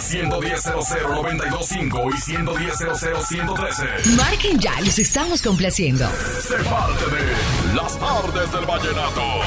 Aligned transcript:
Al 0.00 0.06
110 0.06 0.64
925 0.64 2.10
y 2.10 2.16
110 2.16 2.78
113 3.28 3.84
Marquen 4.16 4.58
ya, 4.58 4.80
los 4.80 4.98
estamos 4.98 5.42
complaciendo. 5.42 6.08
Se 6.40 6.54
parte 6.64 7.04
de 7.04 7.20
Las 7.74 7.98
tardes 7.98 8.50
del 8.50 8.64
vallenato. 8.64 9.42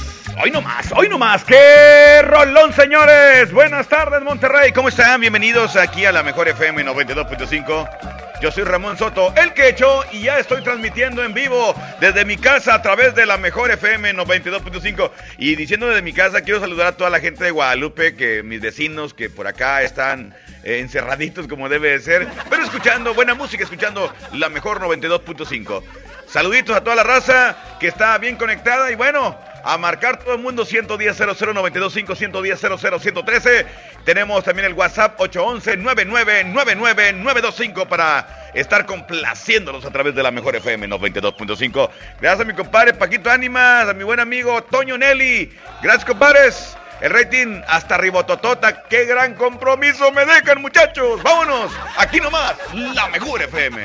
Hoy 0.42 0.50
no 0.50 0.60
más, 0.60 0.92
hoy 0.94 1.08
no 1.08 1.16
más. 1.16 1.42
¡Qué 1.44 2.20
rolón, 2.22 2.74
señores! 2.74 3.50
Buenas 3.52 3.88
tardes, 3.88 4.22
Monterrey. 4.22 4.70
¿Cómo 4.70 4.90
están? 4.90 5.18
Bienvenidos 5.18 5.76
aquí 5.76 6.04
a 6.04 6.12
la 6.12 6.22
Mejor 6.22 6.46
FM 6.48 6.84
92.5. 6.84 8.15
Yo 8.40 8.52
soy 8.52 8.64
Ramón 8.64 8.98
Soto, 8.98 9.32
el 9.34 9.54
quecho, 9.54 10.04
y 10.12 10.24
ya 10.24 10.38
estoy 10.38 10.62
transmitiendo 10.62 11.24
en 11.24 11.32
vivo 11.32 11.74
desde 12.00 12.26
mi 12.26 12.36
casa 12.36 12.74
a 12.74 12.82
través 12.82 13.14
de 13.14 13.24
la 13.24 13.38
Mejor 13.38 13.70
FM 13.70 14.14
92.5. 14.14 15.10
Y 15.38 15.56
diciendo 15.56 15.88
desde 15.88 16.02
mi 16.02 16.12
casa, 16.12 16.42
quiero 16.42 16.60
saludar 16.60 16.88
a 16.88 16.96
toda 16.96 17.08
la 17.08 17.20
gente 17.20 17.44
de 17.44 17.50
Guadalupe, 17.50 18.14
que 18.14 18.42
mis 18.42 18.60
vecinos 18.60 19.14
que 19.14 19.30
por 19.30 19.46
acá 19.46 19.82
están 19.82 20.34
eh, 20.64 20.80
encerraditos 20.80 21.46
como 21.48 21.70
debe 21.70 21.90
de 21.92 22.00
ser, 22.00 22.28
pero 22.50 22.62
escuchando 22.62 23.14
buena 23.14 23.34
música, 23.34 23.64
escuchando 23.64 24.12
la 24.34 24.50
Mejor 24.50 24.80
92.5. 24.80 25.82
Saluditos 26.26 26.76
a 26.76 26.82
toda 26.82 26.96
la 26.96 27.02
raza 27.02 27.56
que 27.78 27.88
está 27.88 28.18
bien 28.18 28.36
conectada 28.36 28.90
y 28.90 28.94
bueno, 28.94 29.38
a 29.64 29.78
marcar 29.78 30.18
todo 30.18 30.34
el 30.34 30.40
mundo 30.40 30.64
110 30.64 31.16
00925 31.18 32.14
110 32.14 32.60
113 33.00 33.66
Tenemos 34.04 34.44
también 34.44 34.66
el 34.66 34.74
WhatsApp 34.74 35.20
811 35.20 35.76
9999 35.78 37.12
925 37.12 37.88
para 37.88 38.50
estar 38.54 38.86
complaciéndolos 38.86 39.84
a 39.84 39.90
través 39.90 40.14
de 40.14 40.22
la 40.22 40.30
mejor 40.30 40.56
FM 40.56 40.88
92.5. 40.88 41.90
Gracias 42.20 42.40
a 42.40 42.44
mi 42.44 42.54
compadre 42.54 42.94
Paquito 42.94 43.30
Ánimas, 43.30 43.88
a 43.88 43.94
mi 43.94 44.04
buen 44.04 44.20
amigo 44.20 44.62
Toño 44.64 44.96
Nelly. 44.96 45.52
Gracias, 45.82 46.04
compadres. 46.04 46.76
El 47.00 47.10
rating 47.10 47.60
hasta 47.68 47.98
ribototota. 47.98 48.84
¡Qué 48.84 49.04
gran 49.04 49.34
compromiso 49.34 50.10
me 50.12 50.24
dejan, 50.24 50.62
muchachos! 50.62 51.22
¡Vámonos! 51.22 51.70
Aquí 51.98 52.20
nomás, 52.20 52.54
la 52.94 53.08
mejor 53.08 53.42
FM. 53.42 53.82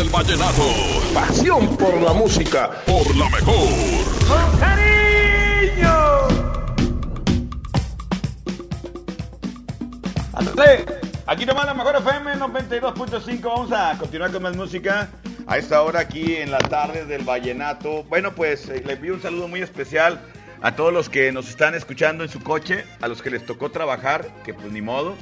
Del 0.00 0.08
vallenato. 0.08 0.62
Pasión 1.12 1.76
por 1.76 2.00
la 2.00 2.14
música. 2.14 2.70
Por 2.86 3.14
la 3.16 3.28
mejor. 3.28 3.68
¡Con 4.26 4.58
cariño! 4.58 6.28
Ándale. 10.32 10.86
Aquí 11.26 11.44
nomás 11.44 11.66
la 11.66 11.74
mejor 11.74 11.96
FM 11.96 12.32
92.5. 12.36 13.40
Vamos 13.42 13.72
a 13.72 13.96
continuar 13.98 14.32
con 14.32 14.42
más 14.42 14.56
música. 14.56 15.10
A 15.46 15.58
esta 15.58 15.82
hora 15.82 16.00
aquí 16.00 16.36
en 16.36 16.50
las 16.50 16.62
tardes 16.70 17.06
del 17.06 17.22
vallenato. 17.24 18.04
Bueno, 18.04 18.32
pues 18.34 18.68
eh, 18.70 18.82
le 18.86 18.94
envío 18.94 19.12
un 19.14 19.20
saludo 19.20 19.48
muy 19.48 19.60
especial 19.60 20.22
a 20.62 20.76
todos 20.76 20.92
los 20.94 21.10
que 21.10 21.30
nos 21.30 21.48
están 21.50 21.74
escuchando 21.74 22.24
en 22.24 22.30
su 22.30 22.40
coche, 22.42 22.84
a 23.02 23.08
los 23.08 23.20
que 23.20 23.28
les 23.30 23.44
tocó 23.44 23.70
trabajar, 23.70 24.26
que 24.44 24.54
pues 24.54 24.72
ni 24.72 24.80
modo. 24.80 25.14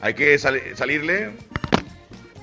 Hay 0.00 0.14
que 0.14 0.36
sal- 0.38 0.60
salirle, 0.74 1.30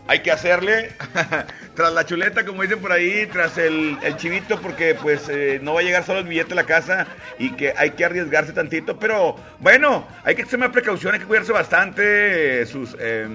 hay 0.07 0.19
que 0.21 0.31
hacerle 0.31 0.95
tras 1.75 1.93
la 1.93 2.05
chuleta, 2.05 2.45
como 2.45 2.61
dicen 2.61 2.79
por 2.79 2.91
ahí, 2.91 3.27
tras 3.27 3.57
el, 3.57 3.97
el 4.03 4.15
chivito, 4.17 4.59
porque 4.61 4.95
pues 4.95 5.27
eh, 5.29 5.59
no 5.61 5.73
va 5.73 5.81
a 5.81 5.83
llegar 5.83 6.03
solo 6.03 6.19
el 6.19 6.27
billete 6.27 6.53
a 6.53 6.55
la 6.55 6.65
casa 6.65 7.07
y 7.39 7.51
que 7.51 7.73
hay 7.75 7.91
que 7.91 8.05
arriesgarse 8.05 8.53
tantito, 8.53 8.99
pero 8.99 9.35
bueno, 9.59 10.07
hay 10.23 10.35
que 10.35 10.45
tomar 10.45 10.71
precaución, 10.71 11.13
hay 11.13 11.19
que 11.19 11.25
cuidarse 11.25 11.51
bastante, 11.51 12.61
eh, 12.61 12.65
sus, 12.65 12.95
eh, 12.99 13.27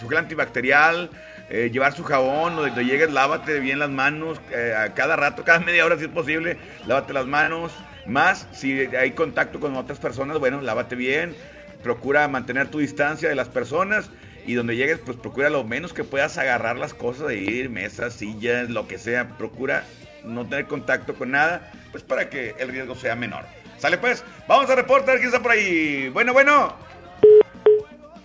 su 0.00 0.08
gel 0.08 0.18
antibacterial, 0.18 1.10
eh, 1.50 1.70
llevar 1.70 1.92
su 1.92 2.02
jabón, 2.02 2.56
donde 2.56 2.84
llegues, 2.84 3.12
lávate 3.12 3.60
bien 3.60 3.78
las 3.78 3.90
manos, 3.90 4.40
eh, 4.52 4.74
a 4.74 4.94
cada 4.94 5.16
rato, 5.16 5.44
cada 5.44 5.60
media 5.60 5.84
hora 5.84 5.98
si 5.98 6.04
es 6.04 6.10
posible, 6.10 6.56
lávate 6.86 7.12
las 7.12 7.26
manos, 7.26 7.72
más 8.06 8.48
si 8.52 8.86
hay 8.96 9.10
contacto 9.10 9.60
con 9.60 9.76
otras 9.76 9.98
personas, 9.98 10.38
bueno, 10.38 10.62
lávate 10.62 10.96
bien, 10.96 11.36
procura 11.82 12.26
mantener 12.26 12.68
tu 12.68 12.78
distancia 12.78 13.28
de 13.28 13.34
las 13.34 13.48
personas 13.50 14.08
y 14.46 14.54
donde 14.54 14.76
llegues, 14.76 14.98
pues 14.98 15.16
procura 15.16 15.50
lo 15.50 15.64
menos 15.64 15.92
que 15.92 16.04
puedas 16.04 16.38
agarrar 16.38 16.76
las 16.76 16.94
cosas 16.94 17.28
de 17.28 17.36
ir, 17.36 17.70
mesas, 17.70 18.14
sillas, 18.14 18.70
lo 18.70 18.88
que 18.88 18.98
sea, 18.98 19.36
procura 19.36 19.84
no 20.24 20.48
tener 20.48 20.66
contacto 20.66 21.14
con 21.14 21.32
nada, 21.32 21.72
pues 21.90 22.02
para 22.02 22.28
que 22.30 22.54
el 22.58 22.68
riesgo 22.68 22.94
sea 22.94 23.14
menor. 23.14 23.44
Sale 23.78 23.98
pues, 23.98 24.24
vamos 24.46 24.70
a 24.70 24.76
reportar 24.76 25.16
quién 25.16 25.26
está 25.26 25.42
por 25.42 25.52
ahí. 25.52 26.08
Bueno, 26.10 26.32
bueno. 26.32 26.76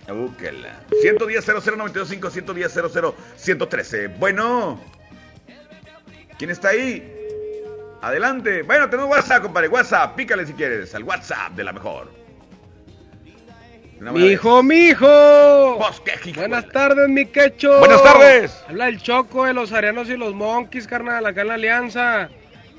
Búsquela. 0.08 0.80
110 1.02 1.44
00925 1.46 2.30
110 2.30 2.72
113. 3.36 4.08
Bueno. 4.08 4.80
¿Quién 6.38 6.50
está 6.50 6.68
ahí? 6.68 7.12
Adelante. 8.00 8.62
Bueno, 8.62 8.88
tenemos 8.88 9.10
WhatsApp, 9.10 9.42
compadre. 9.42 9.68
WhatsApp, 9.68 10.14
pícale 10.14 10.46
si 10.46 10.52
quieres. 10.52 10.94
Al 10.94 11.02
WhatsApp 11.02 11.52
de 11.52 11.64
la 11.64 11.72
mejor. 11.72 12.08
Buena 13.98 14.12
Mijo, 14.12 14.62
mijo. 14.62 15.78
Buenas 16.36 16.64
de- 16.66 16.70
tardes, 16.70 17.08
mi 17.08 17.26
quecho. 17.26 17.78
Buenas 17.80 18.02
tardes. 18.02 18.64
Habla 18.68 18.88
el 18.88 19.02
Choco 19.02 19.44
de 19.44 19.52
los 19.54 19.72
Arianos 19.72 20.08
y 20.08 20.16
los 20.16 20.34
Monkeys, 20.34 20.86
carnal, 20.86 21.26
acá 21.26 21.40
en 21.42 21.48
la 21.48 21.54
Alianza. 21.54 22.28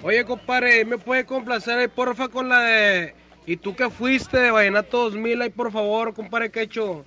Oye, 0.02 0.24
compadre, 0.24 0.86
¿me 0.86 0.98
puede 0.98 1.26
complacer 1.26 1.78
ahí, 1.78 1.88
porfa, 1.90 2.30
con 2.30 2.48
la 2.48 2.62
de... 2.62 3.16
¿Y 3.46 3.58
tú 3.58 3.76
qué 3.76 3.90
fuiste 3.90 4.38
de 4.40 4.52
Vallenato 4.52 5.10
2000 5.10 5.42
ahí, 5.42 5.50
por 5.50 5.72
favor, 5.74 6.14
compadre 6.14 6.52
quecho? 6.52 7.04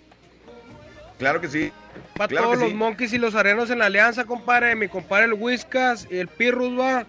Claro 1.18 1.40
que 1.40 1.48
sí. 1.48 1.72
Para 2.16 2.28
Claro 2.28 2.46
todos 2.48 2.58
los 2.58 2.68
sí. 2.70 2.74
Monkeys 2.74 3.12
y 3.14 3.18
los 3.18 3.34
Arianos 3.34 3.70
en 3.70 3.78
la 3.78 3.86
Alianza, 3.86 4.24
compadre. 4.24 4.74
Mi 4.74 4.88
compadre 4.88 5.26
el 5.26 5.34
Whiskas 5.34 6.06
y 6.10 6.18
el 6.18 6.28
Pirrus, 6.28 6.78
va. 6.78 7.06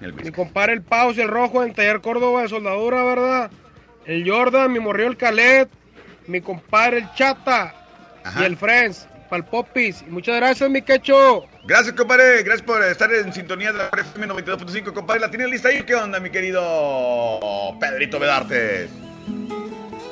El 0.00 0.12
Mi 0.14 0.30
compadre 0.30 0.74
el 0.74 0.82
Paus 0.82 1.16
y 1.16 1.20
el 1.22 1.28
Rojo 1.28 1.64
en 1.64 1.74
Taller 1.74 2.00
Córdoba 2.00 2.42
de 2.42 2.48
Soldadura, 2.48 3.02
¿verdad? 3.02 3.50
El 4.06 4.28
Jordan, 4.30 4.70
mi 4.70 4.78
morrillo 4.78 5.08
el 5.08 5.16
Calet, 5.16 5.68
mi 6.26 6.40
compadre 6.40 6.98
el 6.98 7.12
Chata 7.14 7.74
Ajá. 8.24 8.42
y 8.42 8.44
el 8.44 8.56
Friends, 8.56 9.06
pa'l 9.30 9.44
Popis. 9.44 10.02
Muchas 10.08 10.36
gracias, 10.36 10.68
mi 10.70 10.82
quecho. 10.82 11.44
Gracias, 11.66 11.94
compadre. 11.94 12.42
Gracias 12.42 12.66
por 12.66 12.82
estar 12.82 13.12
en 13.12 13.32
sintonía 13.32 13.72
de 13.72 13.78
la 13.78 13.88
FM 13.88 14.34
92.5, 14.34 14.92
compadre. 14.92 15.20
¿La 15.20 15.30
tienes 15.30 15.48
lista 15.50 15.68
ahí? 15.68 15.82
¿Qué 15.82 15.94
onda, 15.94 16.20
mi 16.20 16.30
querido 16.30 16.62
Pedrito 17.80 18.18
Bedarte? 18.18 18.88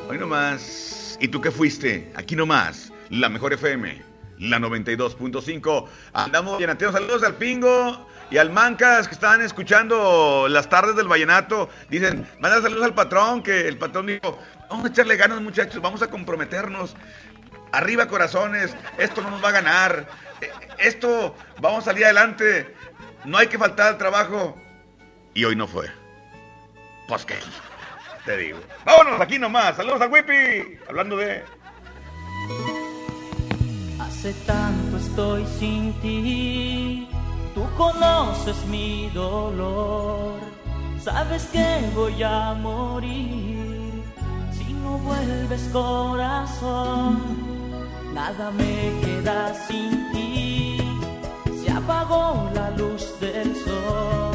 Hoy 0.08 0.18
nomás. 0.18 1.18
¿Y 1.20 1.28
tú 1.28 1.40
qué 1.40 1.50
fuiste? 1.50 2.10
Aquí 2.14 2.36
nomás. 2.36 2.92
La 3.10 3.28
mejor 3.28 3.52
FM. 3.52 4.02
La 4.38 4.58
92.5. 4.58 5.86
Andamos 6.14 6.58
llenateros. 6.58 6.94
Saludos 6.94 7.22
al 7.22 7.34
Pingo 7.34 8.08
y 8.32 8.38
al 8.38 8.50
Mancas 8.50 9.08
que 9.08 9.14
estaban 9.14 9.42
escuchando 9.42 10.46
las 10.48 10.70
tardes 10.70 10.96
del 10.96 11.06
Vallenato. 11.06 11.68
Dicen, 11.90 12.26
manda 12.40 12.62
saludos 12.62 12.84
al 12.84 12.94
patrón, 12.94 13.42
que 13.42 13.68
el 13.68 13.76
patrón 13.76 14.06
dijo, 14.06 14.38
vamos 14.70 14.86
a 14.86 14.88
echarle 14.88 15.16
ganas, 15.16 15.42
muchachos, 15.42 15.82
vamos 15.82 16.00
a 16.00 16.08
comprometernos. 16.08 16.96
Arriba 17.72 18.06
corazones, 18.06 18.74
esto 18.96 19.20
no 19.20 19.30
nos 19.30 19.44
va 19.44 19.50
a 19.50 19.52
ganar. 19.52 20.06
Eh, 20.40 20.50
Esto, 20.78 21.34
vamos 21.60 21.80
a 21.80 21.90
salir 21.90 22.06
adelante. 22.06 22.74
No 23.26 23.36
hay 23.36 23.48
que 23.48 23.58
faltar 23.58 23.88
al 23.88 23.98
trabajo. 23.98 24.56
Y 25.34 25.44
hoy 25.44 25.54
no 25.54 25.66
fue. 25.66 25.90
Pues 27.08 27.26
qué, 27.26 27.36
te 28.24 28.36
digo. 28.38 28.58
Vámonos 28.86 29.20
aquí 29.20 29.38
nomás. 29.38 29.76
Saludos 29.76 30.00
al 30.00 30.10
Whippy. 30.10 30.78
Hablando 30.88 31.18
de... 31.18 31.44
Hace 34.00 34.32
tanto 34.46 34.96
estoy 34.96 35.46
sin 35.58 35.92
ti, 36.00 37.08
conoces 37.76 38.64
mi 38.66 39.10
dolor, 39.10 40.38
sabes 41.00 41.46
que 41.46 41.90
voy 41.94 42.22
a 42.22 42.54
morir 42.54 44.02
si 44.52 44.72
no 44.74 44.98
vuelves 44.98 45.68
corazón, 45.72 47.20
nada 48.14 48.50
me 48.50 48.92
queda 49.02 49.54
sin 49.66 50.12
ti, 50.12 50.78
se 51.64 51.70
apagó 51.70 52.50
la 52.54 52.70
luz 52.70 53.18
del 53.20 53.54
sol, 53.56 54.31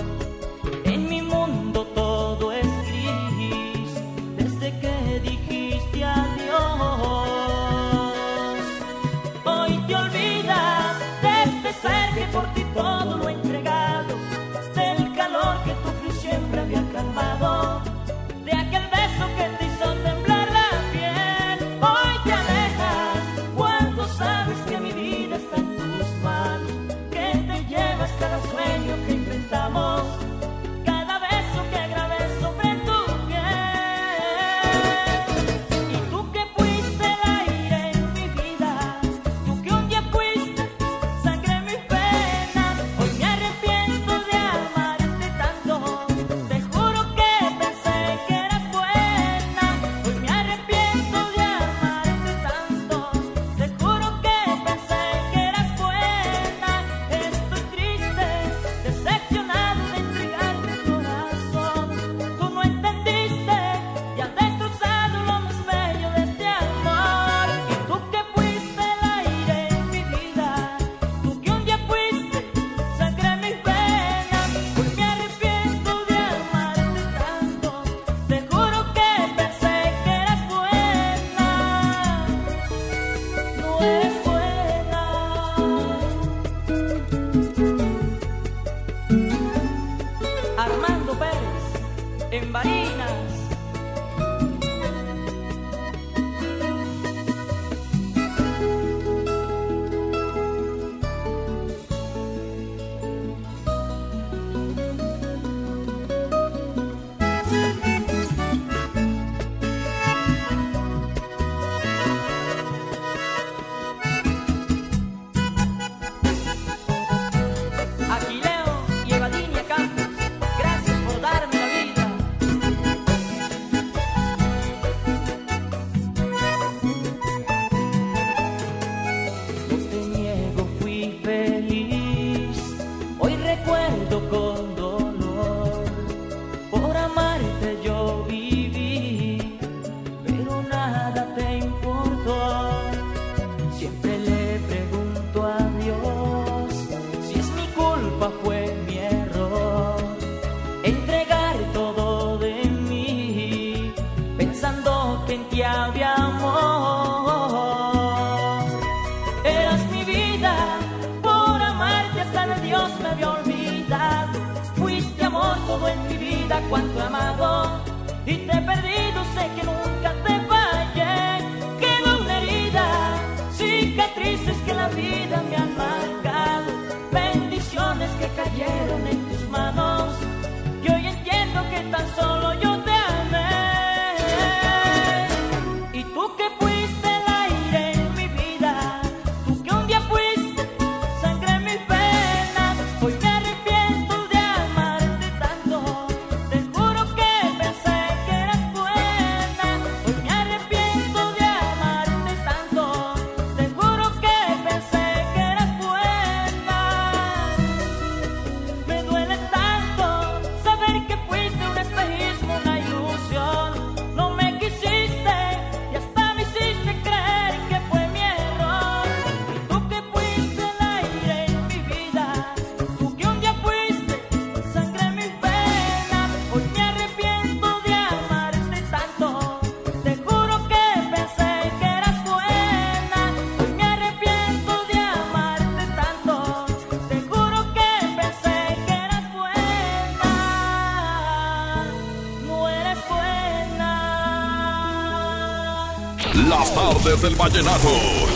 del 247.22 247.36
vallenato. 247.36 247.90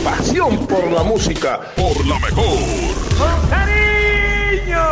Pasión 0.03 0.65
por 0.67 0.91
la 0.91 1.03
música, 1.03 1.59
por 1.75 2.05
la 2.07 2.19
mejor. 2.19 2.59
¡Con 3.17 3.49
cariño! 3.49 4.85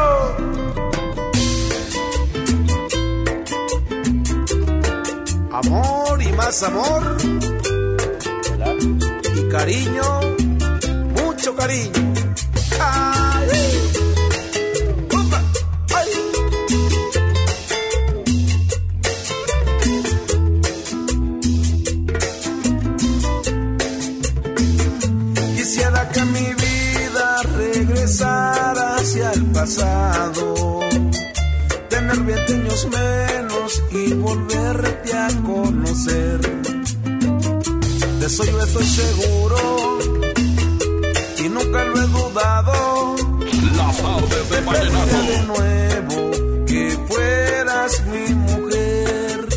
Amor 5.51 6.21
y 6.21 6.31
más 6.33 6.63
amor. 6.63 7.17
Y 9.35 9.49
cariño, 9.49 10.21
mucho 11.15 11.55
cariño. 11.55 12.08
volverte 34.29 35.13
a 35.13 35.27
conocer. 35.43 36.39
De 38.19 38.25
eso 38.25 38.43
yo 38.43 38.61
estoy 38.61 38.85
seguro 38.85 39.57
y 41.43 41.49
nunca 41.49 41.83
lo 41.85 41.95
he 42.01 42.07
dudado. 42.07 43.15
Las 43.77 43.97
tardes 43.97 44.49
de 44.51 44.61
vallenato. 44.61 45.17
de 45.31 45.39
nuevo 45.51 46.65
que 46.67 46.83
fueras 47.07 47.91
mi 48.11 48.25
mujer. 48.47 49.47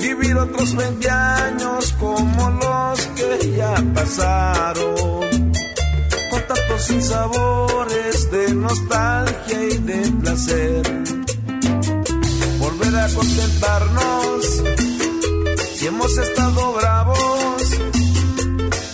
Vivir 0.00 0.36
otros 0.36 0.74
20 0.74 1.10
años 1.10 1.94
como 2.00 2.50
los 2.62 2.98
que 3.16 3.56
ya 3.58 3.74
pasaron. 3.94 5.52
Con 6.30 6.40
tantos 6.48 6.82
sinsabores 6.86 8.30
de 8.30 8.54
nostalgia 8.54 9.58
y 9.70 9.78
de 9.78 10.00
placer 10.22 10.73
contentarnos. 13.14 14.62
Si 15.76 15.86
hemos 15.86 16.18
estado 16.18 16.72
bravos, 16.72 17.62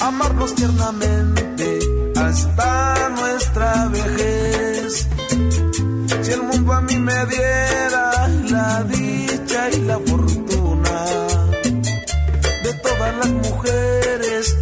amarnos 0.00 0.54
tiernamente 0.54 1.78
hasta 2.16 3.08
nuestra 3.10 3.88
vejez. 3.88 5.08
Si 6.22 6.32
el 6.32 6.42
mundo 6.42 6.72
a 6.72 6.80
mí 6.82 6.96
me 6.98 7.26
diera 7.26 8.28
la 8.50 8.84
dicha 8.84 9.70
y 9.72 9.80
la 9.82 9.98
fortuna 9.98 11.04
de 12.64 12.74
todas 12.74 13.16
las 13.16 13.30
mujeres 13.30 14.56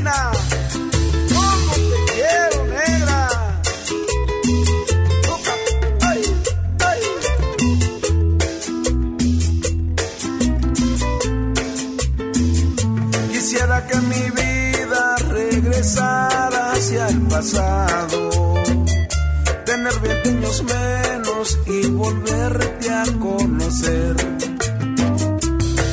¿Cómo 0.00 1.72
te 1.74 2.12
quiero, 2.14 2.66
negra? 2.66 3.28
Quisiera 13.32 13.86
que 13.88 13.96
mi 13.96 14.30
vida 14.30 15.16
regresara 15.30 16.72
hacia 16.72 17.08
el 17.08 17.20
pasado. 17.22 18.54
Tener 19.64 19.98
20 20.00 20.30
menos 20.30 21.58
y 21.66 21.86
volverte 21.88 22.90
a 22.90 23.04
conocer. 23.18 24.14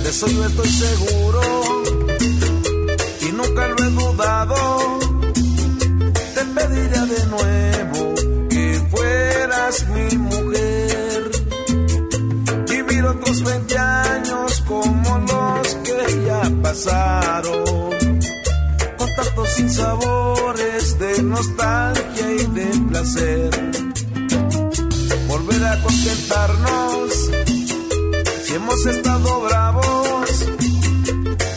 De 0.04 0.10
eso 0.10 0.28
yo 0.28 0.46
estoy 0.46 0.70
seguro 0.70 1.75
nostalgia 21.36 22.32
y 22.32 22.46
de 22.58 22.68
placer. 22.89 23.50
Volver 25.27 25.63
a 25.65 25.82
contentarnos 25.82 27.12
si 28.44 28.54
hemos 28.54 28.86
estado 28.86 29.42
bravos, 29.42 30.46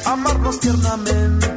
amarnos 0.05 0.59
tiernamente 0.61 1.48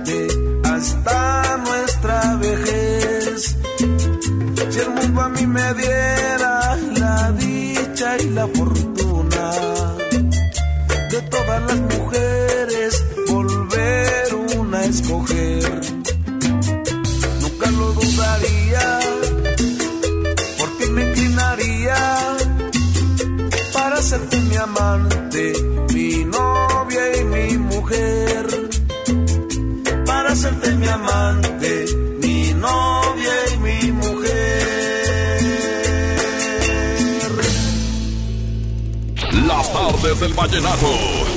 del 40.01 40.34
vallenato. 40.34 40.88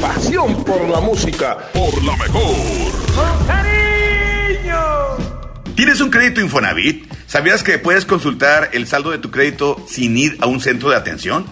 Pasión 0.01 0.65
por 0.65 0.89
la 0.89 0.99
música. 0.99 1.59
Por 1.75 2.03
la 2.03 2.17
mejor. 2.17 2.57
¡Con 3.15 3.47
cariño! 3.47 4.81
¿Tienes 5.77 6.01
un 6.01 6.11
crédito 6.11 6.41
Infonavit? 6.41 7.13
¿Sabías 7.27 7.63
que 7.63 7.79
puedes 7.79 8.07
consultar 8.07 8.71
el 8.73 8.87
saldo 8.87 9.11
de 9.11 9.19
tu 9.19 9.31
crédito 9.31 9.85
sin 9.87 10.17
ir 10.17 10.39
a 10.41 10.47
un 10.47 10.63
centro 10.63 10.89
de 10.89 10.97
atención? 10.97 11.45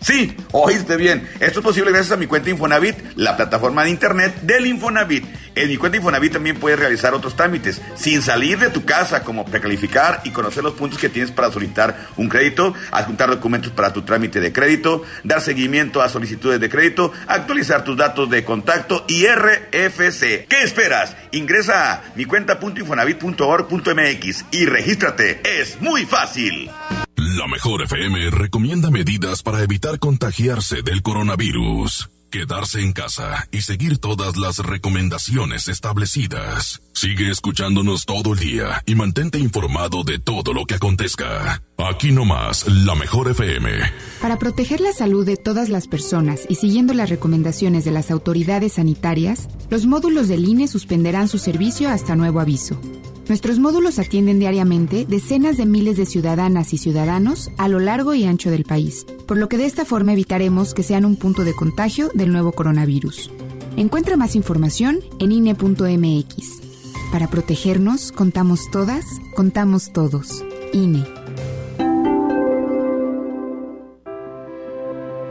Sí, 0.00 0.36
oíste 0.52 0.96
bien. 0.96 1.28
Esto 1.40 1.58
es 1.58 1.64
posible 1.64 1.90
gracias 1.90 2.12
a 2.12 2.16
mi 2.16 2.28
cuenta 2.28 2.50
Infonavit, 2.50 2.96
la 3.16 3.36
plataforma 3.36 3.82
de 3.82 3.90
internet 3.90 4.40
del 4.42 4.66
Infonavit. 4.66 5.24
En 5.60 5.68
mi 5.68 5.76
cuenta 5.76 5.98
Infonavit 5.98 6.32
también 6.32 6.56
puedes 6.56 6.78
realizar 6.78 7.12
otros 7.12 7.36
trámites 7.36 7.82
sin 7.94 8.22
salir 8.22 8.58
de 8.58 8.70
tu 8.70 8.86
casa, 8.86 9.22
como 9.22 9.44
precalificar 9.44 10.22
y 10.24 10.30
conocer 10.30 10.64
los 10.64 10.72
puntos 10.72 10.98
que 10.98 11.10
tienes 11.10 11.32
para 11.32 11.52
solicitar 11.52 12.08
un 12.16 12.30
crédito, 12.30 12.72
adjuntar 12.90 13.28
documentos 13.28 13.70
para 13.70 13.92
tu 13.92 14.00
trámite 14.00 14.40
de 14.40 14.54
crédito, 14.54 15.02
dar 15.22 15.42
seguimiento 15.42 16.00
a 16.00 16.08
solicitudes 16.08 16.60
de 16.60 16.70
crédito, 16.70 17.12
actualizar 17.26 17.84
tus 17.84 17.94
datos 17.94 18.30
de 18.30 18.42
contacto 18.42 19.04
y 19.06 19.26
RFC. 19.26 20.46
¿Qué 20.48 20.62
esperas? 20.62 21.14
Ingresa 21.32 21.92
a 21.92 22.04
mi 22.16 22.24
cuenta.infonavit.org.mx 22.24 24.44
y 24.52 24.64
regístrate. 24.64 25.42
Es 25.44 25.78
muy 25.82 26.06
fácil. 26.06 26.70
La 27.16 27.46
mejor 27.48 27.82
FM 27.82 28.30
recomienda 28.30 28.90
medidas 28.90 29.42
para 29.42 29.62
evitar 29.62 29.98
contagiarse 29.98 30.80
del 30.80 31.02
coronavirus. 31.02 32.08
Quedarse 32.30 32.80
en 32.80 32.92
casa 32.92 33.48
y 33.50 33.62
seguir 33.62 33.98
todas 33.98 34.36
las 34.36 34.58
recomendaciones 34.58 35.66
establecidas. 35.66 36.80
Sigue 36.92 37.28
escuchándonos 37.28 38.06
todo 38.06 38.34
el 38.34 38.38
día 38.38 38.84
y 38.86 38.94
mantente 38.94 39.40
informado 39.40 40.04
de 40.04 40.20
todo 40.20 40.52
lo 40.52 40.64
que 40.64 40.76
acontezca. 40.76 41.60
Aquí 41.76 42.12
nomás, 42.12 42.68
la 42.68 42.94
mejor 42.94 43.32
FM. 43.32 43.70
Para 44.22 44.38
proteger 44.38 44.80
la 44.80 44.92
salud 44.92 45.26
de 45.26 45.38
todas 45.38 45.70
las 45.70 45.88
personas 45.88 46.46
y 46.48 46.54
siguiendo 46.54 46.94
las 46.94 47.10
recomendaciones 47.10 47.84
de 47.84 47.90
las 47.90 48.12
autoridades 48.12 48.74
sanitarias, 48.74 49.48
los 49.68 49.86
módulos 49.86 50.28
del 50.28 50.44
INE 50.44 50.68
suspenderán 50.68 51.26
su 51.26 51.38
servicio 51.38 51.88
hasta 51.88 52.14
nuevo 52.14 52.38
aviso. 52.38 52.80
Nuestros 53.30 53.60
módulos 53.60 54.00
atienden 54.00 54.40
diariamente 54.40 55.06
decenas 55.06 55.56
de 55.56 55.64
miles 55.64 55.96
de 55.96 56.04
ciudadanas 56.04 56.72
y 56.72 56.78
ciudadanos 56.78 57.52
a 57.58 57.68
lo 57.68 57.78
largo 57.78 58.12
y 58.12 58.24
ancho 58.24 58.50
del 58.50 58.64
país, 58.64 59.06
por 59.28 59.36
lo 59.36 59.48
que 59.48 59.56
de 59.56 59.66
esta 59.66 59.84
forma 59.84 60.14
evitaremos 60.14 60.74
que 60.74 60.82
sean 60.82 61.04
un 61.04 61.14
punto 61.14 61.44
de 61.44 61.54
contagio 61.54 62.10
del 62.12 62.32
nuevo 62.32 62.50
coronavirus. 62.50 63.30
Encuentra 63.76 64.16
más 64.16 64.34
información 64.34 64.98
en 65.20 65.30
INE.mx. 65.30 66.60
Para 67.12 67.28
protegernos, 67.28 68.10
contamos 68.10 68.68
todas, 68.72 69.04
contamos 69.36 69.92
todos. 69.92 70.44
INE. 70.72 71.04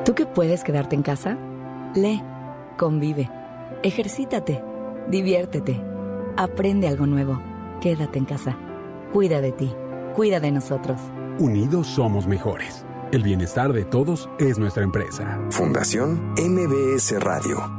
¿Tú 0.05 0.15
que 0.15 0.25
puedes 0.25 0.63
quedarte 0.63 0.95
en 0.95 1.03
casa? 1.03 1.37
Lee, 1.95 2.23
convive, 2.77 3.29
ejercítate, 3.83 4.63
diviértete, 5.09 5.83
aprende 6.37 6.87
algo 6.87 7.05
nuevo. 7.05 7.48
Quédate 7.81 8.19
en 8.19 8.25
casa. 8.25 8.57
Cuida 9.13 9.41
de 9.41 9.51
ti. 9.51 9.73
Cuida 10.15 10.39
de 10.39 10.51
nosotros. 10.51 10.99
Unidos 11.39 11.87
somos 11.87 12.27
mejores. 12.27 12.85
El 13.11 13.23
bienestar 13.23 13.73
de 13.73 13.85
todos 13.85 14.29
es 14.39 14.59
nuestra 14.59 14.83
empresa. 14.83 15.39
Fundación 15.49 16.33
MBS 16.37 17.19
Radio. 17.21 17.78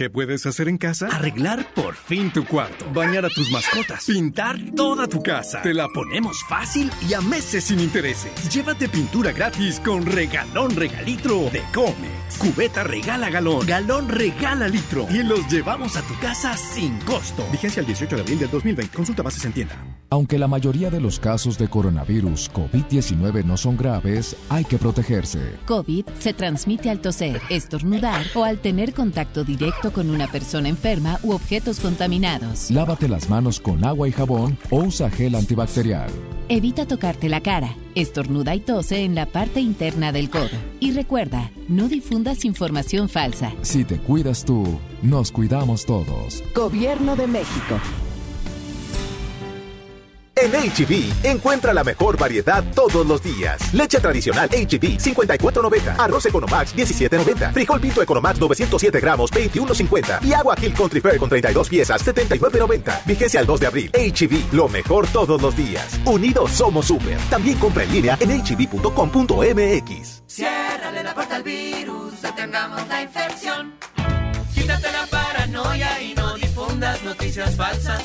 ¿Qué 0.00 0.08
puedes 0.08 0.46
hacer 0.46 0.66
en 0.66 0.78
casa? 0.78 1.08
Arreglar 1.08 1.74
por 1.74 1.94
fin 1.94 2.32
tu 2.32 2.46
cuarto, 2.46 2.90
bañar 2.94 3.26
a 3.26 3.28
tus 3.28 3.52
mascotas, 3.52 4.06
pintar 4.06 4.56
toda 4.74 5.06
tu 5.06 5.22
casa. 5.22 5.60
Te 5.60 5.74
la 5.74 5.88
ponemos 5.88 6.42
fácil 6.48 6.90
y 7.06 7.12
a 7.12 7.20
meses 7.20 7.64
sin 7.64 7.80
intereses. 7.80 8.32
Llévate 8.50 8.88
pintura 8.88 9.30
gratis 9.32 9.78
con 9.78 10.06
regalón 10.06 10.74
regalitro 10.74 11.50
de 11.52 11.62
Comex. 11.74 12.38
Cubeta 12.38 12.82
regala 12.82 13.28
galón, 13.28 13.66
galón 13.66 14.08
regala 14.08 14.68
litro. 14.68 15.06
Y 15.10 15.22
los 15.22 15.46
llevamos 15.52 15.94
a 15.98 16.00
tu 16.00 16.18
casa 16.18 16.56
sin 16.56 16.98
costo. 17.00 17.44
Vigencia 17.52 17.80
el 17.80 17.86
18 17.86 18.16
de 18.16 18.22
abril 18.22 18.38
del 18.38 18.50
2020. 18.50 18.96
Consulta 18.96 19.22
bases 19.22 19.44
en 19.44 19.52
tienda. 19.52 19.84
Aunque 20.12 20.38
la 20.38 20.48
mayoría 20.48 20.90
de 20.90 21.00
los 21.00 21.20
casos 21.20 21.56
de 21.56 21.68
coronavirus 21.68 22.50
COVID-19 22.52 23.44
no 23.44 23.56
son 23.56 23.76
graves, 23.76 24.34
hay 24.48 24.64
que 24.64 24.76
protegerse. 24.76 25.56
COVID 25.66 26.04
se 26.18 26.32
transmite 26.32 26.90
al 26.90 27.00
toser, 27.00 27.40
estornudar 27.48 28.26
o 28.34 28.42
al 28.42 28.58
tener 28.58 28.92
contacto 28.92 29.44
directo 29.44 29.89
con 29.90 30.10
una 30.10 30.26
persona 30.26 30.68
enferma 30.68 31.18
u 31.22 31.32
objetos 31.32 31.80
contaminados. 31.80 32.70
Lávate 32.70 33.08
las 33.08 33.28
manos 33.28 33.60
con 33.60 33.84
agua 33.84 34.08
y 34.08 34.12
jabón 34.12 34.58
o 34.70 34.80
usa 34.80 35.10
gel 35.10 35.34
antibacterial. 35.34 36.10
Evita 36.48 36.86
tocarte 36.86 37.28
la 37.28 37.40
cara, 37.40 37.76
estornuda 37.94 38.54
y 38.54 38.60
tose 38.60 39.04
en 39.04 39.14
la 39.14 39.26
parte 39.26 39.60
interna 39.60 40.10
del 40.10 40.30
codo. 40.30 40.48
Y 40.80 40.92
recuerda, 40.92 41.50
no 41.68 41.88
difundas 41.88 42.44
información 42.44 43.08
falsa. 43.08 43.52
Si 43.62 43.84
te 43.84 43.98
cuidas 43.98 44.44
tú, 44.44 44.80
nos 45.02 45.30
cuidamos 45.30 45.86
todos. 45.86 46.42
Gobierno 46.54 47.14
de 47.14 47.28
México. 47.28 47.78
En 50.40 50.52
HB, 50.52 51.26
encuentra 51.26 51.74
la 51.74 51.84
mejor 51.84 52.16
variedad 52.16 52.64
todos 52.74 53.06
los 53.06 53.22
días. 53.22 53.74
Leche 53.74 54.00
tradicional 54.00 54.48
HB, 54.48 54.96
54.90. 54.98 55.96
Arroz 55.98 56.24
Economax, 56.24 56.74
17.90. 56.74 57.52
Frijol 57.52 57.78
Pinto 57.78 58.00
Economax, 58.00 58.40
907 58.40 59.00
gramos, 59.00 59.30
21.50. 59.32 60.24
Y 60.24 60.32
agua 60.32 60.56
Hill 60.58 60.72
Country 60.72 61.02
Fair 61.02 61.18
con 61.18 61.28
32 61.28 61.68
piezas, 61.68 62.06
79.90. 62.06 63.04
Vigencia 63.04 63.40
al 63.40 63.46
2 63.46 63.60
de 63.60 63.66
abril. 63.66 63.90
HB, 63.92 64.54
lo 64.54 64.66
mejor 64.68 65.06
todos 65.08 65.42
los 65.42 65.54
días. 65.54 66.00
Unidos 66.06 66.52
somos 66.52 66.86
super. 66.86 67.18
También 67.28 67.58
compra 67.58 67.84
en 67.84 67.92
línea 67.92 68.16
en 68.18 68.40
hb.com.mx. 68.40 70.22
Ciérrale 70.26 71.02
la 71.02 71.14
puerta 71.14 71.36
al 71.36 71.42
virus, 71.42 72.22
detengamos 72.22 72.88
la 72.88 73.02
infección. 73.02 73.74
Quítate 74.54 74.90
la 74.90 75.06
paranoia 75.06 76.00
y 76.00 76.14
no 76.14 76.34
difundas 76.36 77.02
noticias 77.02 77.54
falsas. 77.56 78.04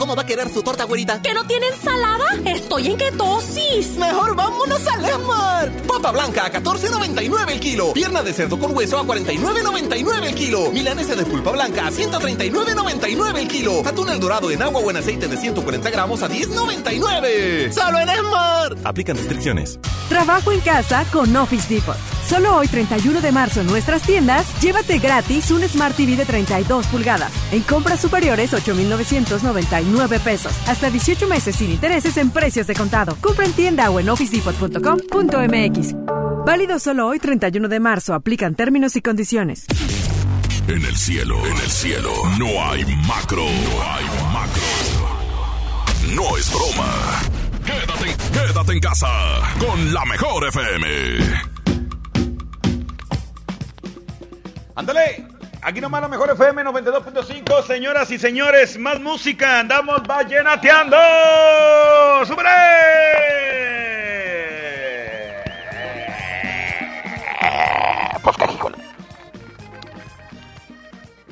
¿Cómo 0.00 0.16
va 0.16 0.22
a 0.22 0.26
querer 0.26 0.48
su 0.48 0.62
torta, 0.62 0.84
güerita? 0.84 1.20
¿Que 1.20 1.34
no 1.34 1.46
tiene 1.46 1.66
ensalada? 1.68 2.24
Estoy 2.46 2.86
en 2.86 2.96
ketosis. 2.96 3.98
Mejor 3.98 4.34
vámonos 4.34 4.80
a 4.86 4.96
Lemar. 4.96 5.70
Papa 5.86 6.10
blanca 6.10 6.46
a 6.46 6.50
14.99 6.50 7.50
el 7.50 7.60
kilo. 7.60 7.92
Pierna 7.92 8.22
de 8.22 8.32
cerdo 8.32 8.58
con 8.58 8.74
hueso 8.74 8.98
a 8.98 9.04
49.99 9.04 10.24
el 10.24 10.34
kilo. 10.34 10.70
Milanesa 10.72 11.16
de 11.16 11.26
pulpa 11.26 11.50
blanca 11.50 11.86
a 11.86 11.90
139.99 11.90 13.38
el 13.40 13.48
kilo. 13.48 13.82
Atún 13.86 14.08
el 14.08 14.18
dorado 14.18 14.50
en 14.50 14.62
agua 14.62 14.80
o 14.80 14.90
en 14.90 14.96
aceite 14.96 15.28
de 15.28 15.36
140 15.36 15.90
gramos 15.90 16.22
a 16.22 16.30
10.99. 16.30 17.70
¡Solo 17.70 17.98
en 17.98 18.08
Esmar! 18.08 18.76
Aplican 18.84 19.18
restricciones. 19.18 19.78
Trabajo 20.08 20.50
en 20.50 20.60
casa 20.60 21.04
con 21.12 21.36
Office 21.36 21.74
Depot. 21.74 21.96
Solo 22.30 22.56
hoy, 22.56 22.68
31 22.68 23.20
de 23.20 23.32
marzo, 23.32 23.60
en 23.60 23.66
nuestras 23.66 24.02
tiendas, 24.02 24.46
llévate 24.62 25.00
gratis 25.00 25.50
un 25.50 25.62
Smart 25.68 25.96
TV 25.96 26.14
de 26.14 26.24
32 26.24 26.86
pulgadas. 26.86 27.32
En 27.50 27.62
compras 27.62 28.00
superiores, 28.00 28.54
8,999 28.54 29.66
pesos. 30.24 30.52
Hasta 30.66 30.90
18 30.90 31.26
meses 31.28 31.56
sin 31.56 31.70
intereses 31.70 32.16
en 32.16 32.30
precios 32.30 32.66
de 32.66 32.74
contado. 32.74 33.16
Compra 33.20 33.46
en 33.46 33.52
tienda 33.52 33.90
o 33.90 34.00
en 34.00 34.08
officedepot.com.mx. 34.08 35.94
Válido 36.46 36.78
solo 36.78 37.06
hoy, 37.08 37.18
31 37.18 37.68
de 37.68 37.80
marzo. 37.80 38.14
Aplican 38.14 38.54
términos 38.54 38.96
y 38.96 39.02
condiciones. 39.02 39.66
En 40.66 40.84
el 40.84 40.96
cielo, 40.96 41.36
en 41.46 41.56
el 41.56 41.70
cielo, 41.70 42.12
no 42.38 42.46
hay 42.64 42.84
macro. 43.06 43.44
No 43.44 43.82
hay 43.82 44.04
macro. 44.32 44.62
No 46.14 46.36
es 46.36 46.52
broma. 46.52 46.92
Quédate, 47.64 48.16
quédate 48.32 48.72
en 48.72 48.80
casa 48.80 49.08
con 49.58 49.92
la 49.92 50.04
mejor 50.04 50.46
FM. 50.48 50.86
Ándale, 54.76 55.26
aquí 55.62 55.80
nomás 55.80 56.02
la 56.02 56.08
mejor 56.08 56.30
FM 56.30 56.64
92.5, 56.64 57.62
señoras 57.66 58.10
y 58.10 58.18
señores, 58.18 58.78
más 58.78 59.00
música, 59.00 59.60
andamos 59.60 60.02
vallenateando. 60.06 60.96
¡Súbele! 62.26 62.50
Pues 68.22 68.36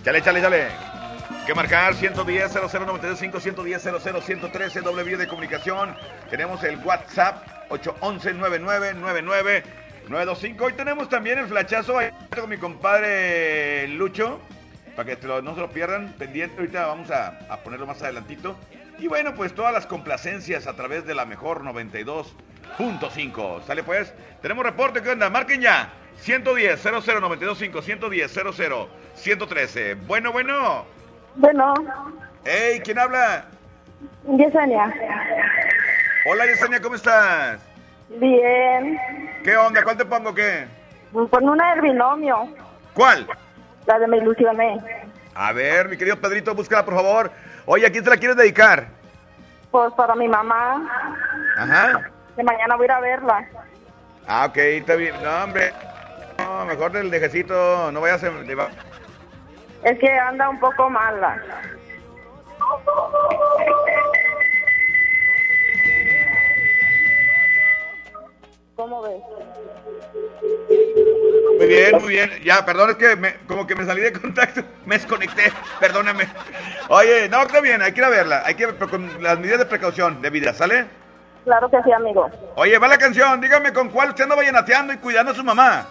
Chale, 0.05 0.23
chale, 0.23 0.41
chale. 0.41 0.69
Que 1.47 1.55
marcar 1.55 1.95
110 1.95 2.53
00925 2.53 3.41
110 3.41 3.83
113 4.23 4.81
doble 4.81 5.03
vía 5.03 5.17
de 5.17 5.27
comunicación. 5.27 5.97
Tenemos 6.31 6.63
el 6.65 6.77
WhatsApp 6.79 7.43
811 7.71 8.35
9999 8.35 9.88
925. 10.09 10.65
Hoy 10.65 10.73
tenemos 10.73 11.09
también 11.09 11.39
el 11.39 11.47
flachazo 11.47 11.99
ahí 11.99 12.11
con 12.35 12.49
mi 12.49 12.57
compadre 12.57 13.89
Lucho. 13.89 14.41
Para 14.97 15.17
que 15.17 15.27
no 15.27 15.55
se 15.55 15.61
lo 15.61 15.71
pierdan, 15.71 16.15
pendiente. 16.19 16.57
Ahorita 16.59 16.87
vamos 16.87 17.11
a, 17.11 17.39
a 17.49 17.59
ponerlo 17.59 17.87
más 17.87 18.03
adelantito. 18.03 18.57
Y 18.99 19.07
bueno, 19.07 19.35
pues 19.35 19.55
todas 19.55 19.73
las 19.73 19.87
complacencias 19.87 20.67
a 20.67 20.75
través 20.75 21.07
de 21.07 21.15
la 21.15 21.25
mejor 21.25 21.63
92.5. 21.63 23.63
¿Sale 23.65 23.85
pues? 23.85 24.13
Tenemos 24.43 24.65
reporte, 24.65 25.03
¿qué 25.03 25.11
onda? 25.11 25.31
Marquen 25.31 25.61
ya. 25.61 25.91
110 26.21 26.83
00925 26.83 27.83
110 27.83 28.33
00 28.33 28.89
113. 29.15 29.95
Bueno, 29.95 30.33
bueno. 30.33 30.85
Bueno. 31.37 31.75
Hey, 32.45 32.81
¿quién 32.83 32.99
habla? 32.99 33.45
Yesenia. 34.27 34.93
Hola 36.27 36.47
Yesenia, 36.47 36.81
¿cómo 36.81 36.97
estás? 36.97 37.61
Bien. 38.09 38.99
¿Qué 39.45 39.57
onda? 39.57 39.83
¿Cuál 39.83 39.97
te 39.97 40.05
pongo 40.05 40.35
qué? 40.35 40.67
Pon 41.13 41.49
una 41.49 41.75
del 41.75 41.83
binomio. 41.83 42.49
¿Cuál? 42.95 43.27
La 43.87 43.99
de 43.99 44.07
me 44.07 44.19
ilusioné. 44.19 44.79
A 45.35 45.53
ver, 45.53 45.89
mi 45.89 45.97
querido 45.97 46.21
Pedrito, 46.21 46.55
búscala 46.55 46.85
por 46.85 46.95
favor. 46.95 47.31
Oye, 47.67 47.87
¿a 47.87 47.91
quién 47.91 48.05
te 48.05 48.11
la 48.11 48.17
quieres 48.17 48.37
dedicar? 48.37 48.89
Pues 49.71 49.93
para 49.95 50.15
mi 50.15 50.29
mamá. 50.29 50.87
Ajá. 51.57 52.11
Que 52.35 52.43
mañana 52.43 52.77
voy 52.77 52.85
a 52.85 52.87
ir 52.87 52.93
a 52.93 53.01
verla. 53.01 53.49
Ah, 54.27 54.47
ok, 54.47 54.57
está 54.57 54.95
bien. 54.95 55.15
No, 55.23 55.45
hombre. 55.45 55.73
No, 56.39 56.65
mejor 56.65 56.93
del 56.93 57.11
dejecito, 57.11 57.91
no 57.93 58.01
vayas 58.01 58.25
a... 58.25 58.31
Es 59.85 59.99
que 59.99 60.11
anda 60.11 60.49
un 60.49 60.59
poco 60.59 60.91
mala. 60.91 61.43
¿Cómo 68.79 69.03
ves? 69.03 69.21
Muy 71.59 71.67
bien, 71.67 72.01
muy 72.01 72.09
bien. 72.11 72.31
Ya, 72.45 72.65
perdón, 72.65 72.91
es 72.91 72.97
que 72.97 73.17
me, 73.17 73.35
como 73.49 73.67
que 73.67 73.75
me 73.75 73.85
salí 73.85 74.03
de 74.03 74.13
contacto, 74.13 74.63
me 74.87 74.95
desconecté, 74.95 75.53
perdóname. 75.81 76.29
Oye, 76.89 77.29
no, 77.29 77.43
está 77.43 77.61
bien, 77.61 77.83
hay 77.83 77.91
que 77.91 77.99
ir 77.99 78.05
a 78.05 78.09
verla, 78.09 78.43
hay 78.47 78.55
que 78.55 78.63
ir 78.63 78.77
con 78.77 79.21
las 79.21 79.37
medidas 79.41 79.59
de 79.59 79.67
precaución 79.67 80.23
de 80.23 80.31
vida, 80.31 80.55
¿sale? 80.55 80.87
Claro 81.43 81.69
que 81.69 81.83
sí, 81.83 81.91
amigo. 81.91 82.31
Oye, 82.55 82.79
va 82.79 82.87
la 82.87 82.99
canción, 82.99 83.41
dígame 83.41 83.73
con 83.73 83.89
cuál 83.89 84.11
usted 84.11 84.23
anda 84.23 84.37
vallenateando 84.37 84.93
y 84.93 84.99
cuidando 84.99 85.33
a 85.33 85.35
su 85.35 85.43
mamá. 85.43 85.89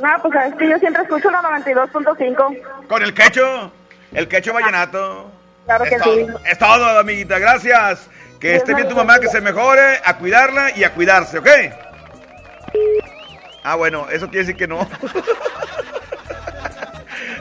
No, 0.00 0.22
pues 0.22 0.32
es 0.46 0.54
que 0.54 0.68
yo 0.68 0.78
siempre 0.78 1.02
escucho 1.02 1.32
la 1.32 1.42
92.5. 1.42 2.86
¿Con 2.86 3.02
el 3.02 3.12
quecho? 3.12 3.72
¿El 4.12 4.28
quecho 4.28 4.52
vallenato? 4.52 5.32
Claro 5.64 5.84
que 5.84 5.98
sí. 5.98 6.26
Es 6.48 6.58
todo, 6.58 6.96
amiguita, 6.96 7.40
gracias. 7.40 8.08
Que 8.38 8.54
esté 8.54 8.72
bien 8.72 8.88
tu 8.88 8.94
mamá, 8.94 9.18
que 9.18 9.26
se 9.26 9.40
mejore, 9.40 9.98
a 10.04 10.16
cuidarla 10.16 10.70
y 10.76 10.84
a 10.84 10.94
cuidarse, 10.94 11.36
¿ok? 11.36 11.48
Ah, 13.62 13.74
bueno, 13.76 14.08
eso 14.10 14.28
quiere 14.28 14.46
decir 14.46 14.56
que 14.56 14.66
no. 14.66 14.80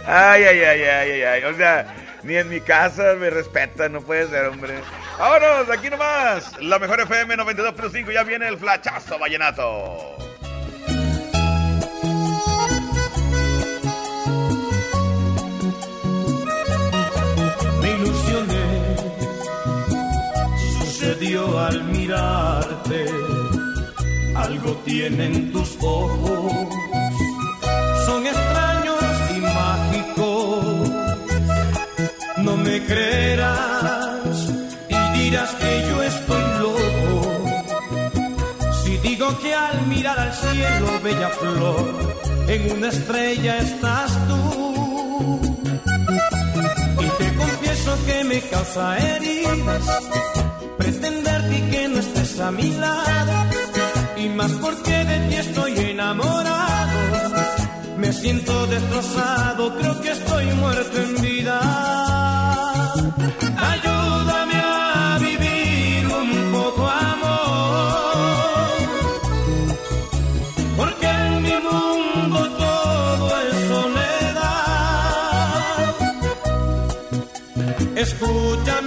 ay, 0.06 0.44
ay, 0.44 0.60
ay, 0.64 0.82
ay, 0.82 1.12
ay, 1.12 1.22
ay. 1.24 1.44
O 1.46 1.56
sea, 1.56 1.96
ni 2.24 2.36
en 2.36 2.50
mi 2.50 2.60
casa 2.62 3.16
me 3.18 3.30
respetan, 3.30 3.94
no 3.94 4.02
puede 4.02 4.28
ser, 4.28 4.46
hombre. 4.46 4.80
Vámonos, 5.18 5.70
aquí 5.70 5.90
nomás. 5.90 6.62
La 6.62 6.80
mejor 6.80 7.00
FM 7.02 7.38
92.5, 7.38 8.12
ya 8.12 8.24
viene 8.24 8.48
el 8.48 8.58
flachazo 8.58 9.18
vallenato. 9.18 10.16
Me 17.82 17.92
ilusioné, 17.92 18.96
sucedió 20.84 21.60
al 21.60 21.84
mirarte 21.86 23.19
algo 24.70 24.82
tienen 24.86 25.52
tus 25.52 25.78
ojos, 25.82 26.52
son 28.06 28.26
extraños 28.26 29.04
y 29.36 29.42
mágicos. 29.42 30.90
No 32.38 32.58
me 32.58 32.86
creerás 32.86 34.50
y 34.90 35.20
dirás 35.20 35.50
que 35.56 35.86
yo 35.90 36.04
estoy 36.04 36.44
loco. 36.60 37.46
Si 38.84 38.98
digo 38.98 39.28
que 39.40 39.54
al 39.54 39.88
mirar 39.88 40.20
al 40.20 40.34
cielo, 40.34 40.88
bella 41.04 41.30
flor, 41.30 42.16
en 42.48 42.72
una 42.72 42.90
estrella 42.90 43.58
estás 43.58 44.12
tú. 44.28 45.40
Y 47.02 47.08
te 47.18 47.36
confieso 47.36 47.98
que 48.06 48.24
me 48.24 48.42
causa 48.42 48.98
heridas 48.98 49.84
pretenderte 50.78 51.58
y 51.58 51.62
que 51.72 51.88
no 51.88 52.00
estés 52.00 52.40
a 52.40 52.52
mi 52.52 52.72
lado 52.72 53.59
más 54.36 54.52
porque 54.54 54.92
de 54.92 55.20
ti 55.28 55.36
estoy 55.36 55.78
enamorado. 55.78 57.00
Me 57.98 58.12
siento 58.14 58.68
destrozado, 58.68 59.76
creo 59.78 60.02
que 60.02 60.12
estoy 60.12 60.46
muerto 60.54 60.98
en 61.02 61.22
vida. 61.22 61.60
Ayúdame 63.72 64.56
a 64.56 65.18
vivir 65.20 66.08
un 66.08 66.52
poco 66.52 66.88
amor, 66.88 68.70
porque 70.78 71.08
en 71.08 71.44
mi 71.44 71.58
mundo 71.70 72.40
todo 72.58 73.40
es 73.42 73.56
soledad. 73.68 75.16
Escucha 77.96 78.79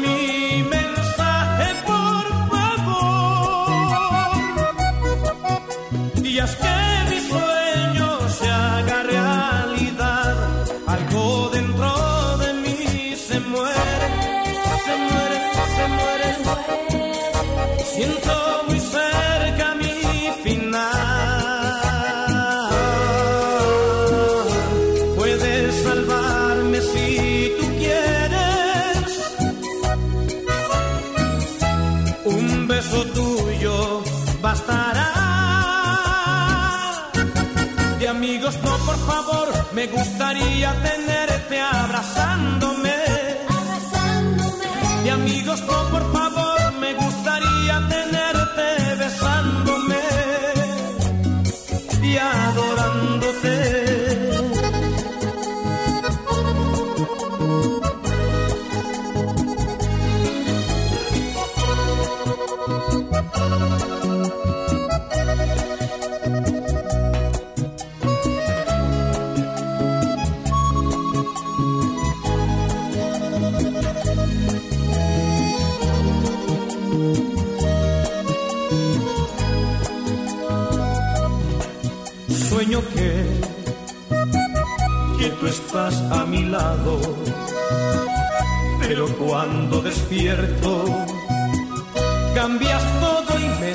cambias 92.42 92.82
todo 92.98 93.38
y 93.38 93.46
me 93.60 93.72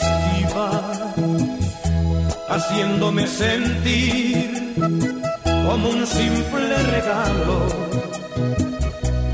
haciéndome 2.49 3.25
sentir 3.25 4.73
como 5.65 5.89
un 5.89 6.05
simple 6.05 6.75
regalo, 6.95 7.65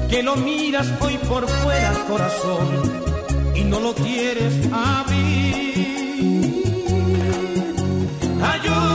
que 0.08 0.22
lo 0.22 0.36
miras 0.36 0.88
hoy 1.00 1.18
por 1.28 1.48
fuera 1.48 1.94
corazón 2.08 2.68
y 3.56 3.64
no 3.64 3.80
lo 3.80 3.96
quieres 3.96 4.54
abrir. 4.72 5.74
Ayúdame 8.52 8.93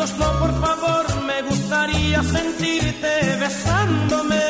De 0.00 0.06
amigos, 0.06 0.18
no, 0.18 0.32
por 0.38 0.60
favor, 0.62 1.22
me 1.24 1.42
gustaría 1.42 2.22
sentirte 2.22 3.36
besándome. 3.38 4.40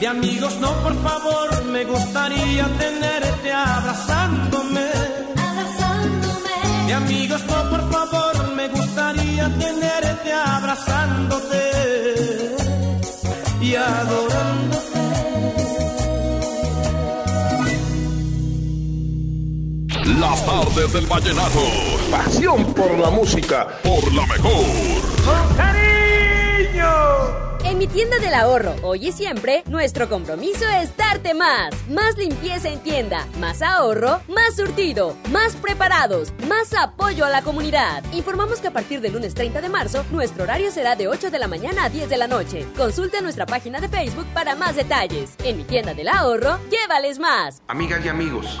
De 0.00 0.08
amigos, 0.08 0.56
no, 0.58 0.72
por 0.82 0.94
favor, 1.02 1.64
me 1.66 1.84
gustaría 1.84 2.66
tenerte 2.78 3.52
abrazándome. 3.52 4.88
De 6.86 6.94
amigos, 6.94 7.42
no, 7.44 7.68
por 7.68 7.92
favor, 7.92 8.54
me 8.56 8.68
gustaría 8.68 9.50
tenerte 9.58 10.32
abrazándote 10.32 12.56
y 13.60 13.74
adorándote. 13.74 15.02
Las 20.18 20.46
tardes 20.46 20.92
del 20.94 21.06
vallenato. 21.06 22.01
Pasión 22.12 22.74
por 22.74 22.98
la 22.98 23.08
música. 23.08 23.68
Por 23.82 24.12
la 24.12 24.26
mejor. 24.26 24.66
¡Con 25.24 25.56
cariño! 25.56 26.84
En 27.64 27.78
mi 27.78 27.86
tienda 27.86 28.18
del 28.18 28.34
ahorro, 28.34 28.74
hoy 28.82 29.08
y 29.08 29.12
siempre, 29.12 29.64
nuestro 29.66 30.10
compromiso 30.10 30.68
es 30.68 30.94
darte 30.94 31.32
más. 31.32 31.72
Más 31.88 32.18
limpieza 32.18 32.68
en 32.68 32.80
tienda, 32.80 33.26
más 33.40 33.62
ahorro, 33.62 34.20
más 34.28 34.56
surtido, 34.56 35.16
más 35.30 35.56
preparados, 35.56 36.34
más 36.46 36.74
apoyo 36.74 37.24
a 37.24 37.30
la 37.30 37.40
comunidad. 37.40 38.04
Informamos 38.12 38.60
que 38.60 38.68
a 38.68 38.72
partir 38.74 39.00
del 39.00 39.14
lunes 39.14 39.32
30 39.32 39.62
de 39.62 39.70
marzo, 39.70 40.04
nuestro 40.10 40.42
horario 40.42 40.70
será 40.70 40.96
de 40.96 41.08
8 41.08 41.30
de 41.30 41.38
la 41.38 41.48
mañana 41.48 41.84
a 41.84 41.88
10 41.88 42.10
de 42.10 42.18
la 42.18 42.28
noche. 42.28 42.66
Consulta 42.76 43.22
nuestra 43.22 43.46
página 43.46 43.80
de 43.80 43.88
Facebook 43.88 44.26
para 44.34 44.54
más 44.54 44.76
detalles. 44.76 45.30
En 45.44 45.56
mi 45.56 45.64
tienda 45.64 45.94
del 45.94 46.08
ahorro, 46.08 46.58
llévales 46.70 47.18
más. 47.18 47.62
Amigas 47.68 48.04
y 48.04 48.08
amigos, 48.10 48.60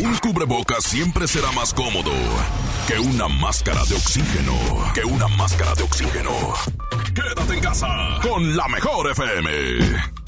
Un 0.00 0.16
cubrebocas 0.18 0.84
siempre 0.84 1.26
será 1.26 1.50
más 1.50 1.74
cómodo 1.74 2.12
que 2.86 3.00
una 3.00 3.26
máscara 3.26 3.84
de 3.84 3.96
oxígeno. 3.96 4.54
Que 4.94 5.04
una 5.04 5.26
máscara 5.26 5.74
de 5.74 5.82
oxígeno. 5.82 6.30
Quédate 7.12 7.54
en 7.54 7.60
casa 7.60 7.88
con 8.22 8.56
la 8.56 8.68
mejor 8.68 9.10
FM. 9.10 10.18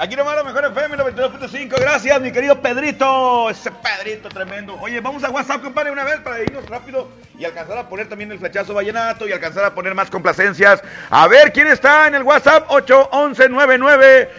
Aquí 0.00 0.16
nomás 0.16 0.34
la 0.34 0.44
mejor 0.44 0.64
FM 0.64 0.96
92.5. 0.96 1.78
Gracias, 1.78 2.20
mi 2.22 2.32
querido 2.32 2.58
Pedrito. 2.58 3.50
Ese 3.50 3.70
Pedrito 3.70 4.30
tremendo. 4.30 4.74
Oye, 4.80 4.98
vamos 4.98 5.22
a 5.24 5.28
WhatsApp, 5.28 5.60
compadre, 5.60 5.90
una 5.90 6.04
vez 6.04 6.20
para 6.20 6.42
irnos 6.42 6.66
rápido 6.70 7.06
y 7.38 7.44
alcanzar 7.44 7.76
a 7.76 7.86
poner 7.86 8.08
también 8.08 8.32
el 8.32 8.38
flechazo 8.38 8.72
vallenato 8.72 9.28
y 9.28 9.32
alcanzar 9.32 9.62
a 9.66 9.74
poner 9.74 9.94
más 9.94 10.08
complacencias. 10.08 10.82
A 11.10 11.28
ver 11.28 11.52
quién 11.52 11.66
está 11.66 12.08
en 12.08 12.14
el 12.14 12.22
WhatsApp 12.22 12.64
811 12.70 13.50
99 13.50 14.30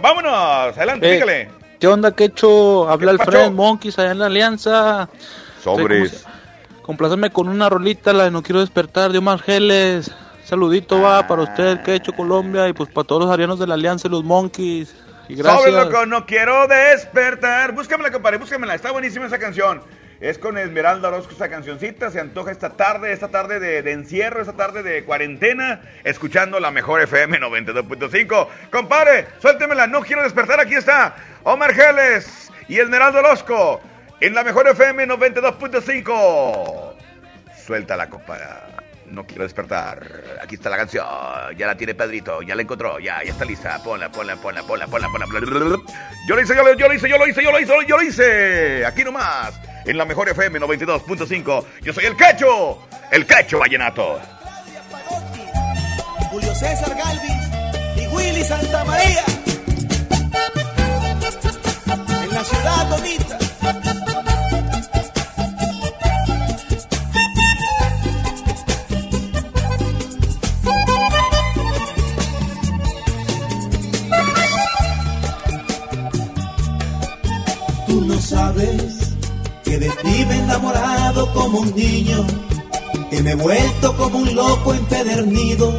Vámonos, 0.00 0.32
adelante, 0.76 1.08
Eh, 1.08 1.14
dígale. 1.14 1.50
¿Qué 1.80 1.88
onda, 1.88 2.14
Quecho? 2.14 2.88
Habla 2.88 3.16
¿Qué 3.16 3.22
Alfred? 3.22 3.50
Monkeys 3.50 3.98
allá 3.98 4.12
en 4.12 4.20
la 4.20 4.26
Alianza. 4.26 5.08
Sobres. 5.64 6.24
Compláceme 6.82 7.30
con 7.30 7.48
una 7.48 7.68
rolita, 7.68 8.12
la 8.12 8.22
de 8.24 8.30
No 8.30 8.44
Quiero 8.44 8.60
Despertar 8.60 9.10
de 9.10 9.18
Omar 9.18 9.40
Geles. 9.40 10.12
Saludito 10.44 11.00
va 11.00 11.26
para 11.26 11.42
usted, 11.42 11.80
Quecho, 11.82 12.12
Colombia, 12.12 12.68
y 12.68 12.72
pues 12.72 12.90
para 12.90 13.06
todos 13.06 13.22
los 13.24 13.30
arianos 13.32 13.58
de 13.58 13.66
la 13.66 13.74
Alianza 13.74 14.08
y 14.08 14.10
los 14.10 14.24
Monkeys. 14.24 14.94
Y 15.28 15.36
Sobre 15.36 15.72
gracias. 15.72 15.72
loco, 15.72 16.06
no 16.06 16.26
quiero 16.26 16.66
despertar. 16.66 17.72
Búscamela, 17.72 18.10
compadre, 18.10 18.38
búscamela. 18.38 18.74
Está 18.74 18.90
buenísima 18.90 19.26
esa 19.26 19.38
canción. 19.38 19.82
Es 20.20 20.38
con 20.38 20.58
Esmeralda 20.58 21.08
Orozco 21.08 21.32
esa 21.32 21.48
cancioncita. 21.48 22.10
Se 22.10 22.20
antoja 22.20 22.50
esta 22.50 22.70
tarde, 22.70 23.12
esta 23.12 23.28
tarde 23.28 23.60
de, 23.60 23.82
de 23.82 23.92
encierro, 23.92 24.40
esta 24.40 24.52
tarde 24.52 24.82
de 24.82 25.04
cuarentena, 25.04 25.80
escuchando 26.04 26.60
la 26.60 26.70
mejor 26.70 27.00
FM 27.02 27.40
92.5. 27.40 28.48
Compadre, 28.70 29.26
suéltemela, 29.40 29.86
no 29.86 30.02
quiero 30.02 30.22
despertar. 30.22 30.60
Aquí 30.60 30.74
está 30.74 31.14
Omar 31.44 31.72
Geles 31.72 32.50
y 32.68 32.78
Esmeralda 32.78 33.20
Orozco 33.20 33.80
en 34.20 34.34
la 34.34 34.44
mejor 34.44 34.68
FM 34.68 35.08
92.5. 35.08 36.94
Suéltala, 37.64 38.08
compadre. 38.08 38.71
No 39.12 39.26
quiero 39.26 39.42
despertar. 39.42 40.38
Aquí 40.42 40.54
está 40.54 40.70
la 40.70 40.78
canción. 40.78 41.04
Ya 41.58 41.66
la 41.66 41.76
tiene 41.76 41.94
Pedrito. 41.94 42.40
Ya 42.40 42.54
la 42.54 42.62
encontró. 42.62 42.98
Ya, 42.98 43.22
ya 43.22 43.32
está 43.32 43.44
lista. 43.44 43.78
Ponla, 43.82 44.10
ponla, 44.10 44.36
ponla, 44.36 44.62
ponla, 44.62 44.86
ponla, 44.86 45.08
ponla. 45.08 45.28
Yo 46.26 46.34
lo 46.34 46.40
hice, 46.40 46.56
yo 46.56 46.62
lo, 46.62 46.74
yo 46.74 46.88
lo 46.88 46.94
hice, 46.94 47.08
yo 47.10 47.18
lo 47.18 47.26
hice, 47.28 47.42
yo 47.42 47.52
lo 47.52 47.60
hice, 47.60 47.72
yo 47.86 47.96
lo 47.98 48.02
hice. 48.02 48.86
Aquí 48.86 49.04
nomás. 49.04 49.52
En 49.84 49.98
la 49.98 50.06
mejor 50.06 50.30
FM 50.30 50.60
92.5. 50.60 51.64
Yo 51.82 51.92
soy 51.92 52.06
el 52.06 52.16
Cacho. 52.16 52.88
El 53.10 53.26
Cacho 53.26 53.58
Vallenato. 53.58 54.18
Julio 56.30 56.54
César 56.54 56.96
Galvis 56.96 58.02
y 58.02 58.06
Willy 58.06 58.44
Santa 58.44 58.82
María. 58.84 59.24
En 62.22 62.34
la 62.34 62.44
ciudad 62.44 62.88
bonita. 62.88 63.38
Un 81.62 81.74
niño, 81.76 82.26
que 83.10 83.22
me 83.22 83.30
he 83.30 83.34
vuelto 83.34 83.96
como 83.96 84.18
un 84.18 84.34
loco 84.34 84.74
empedernido, 84.74 85.76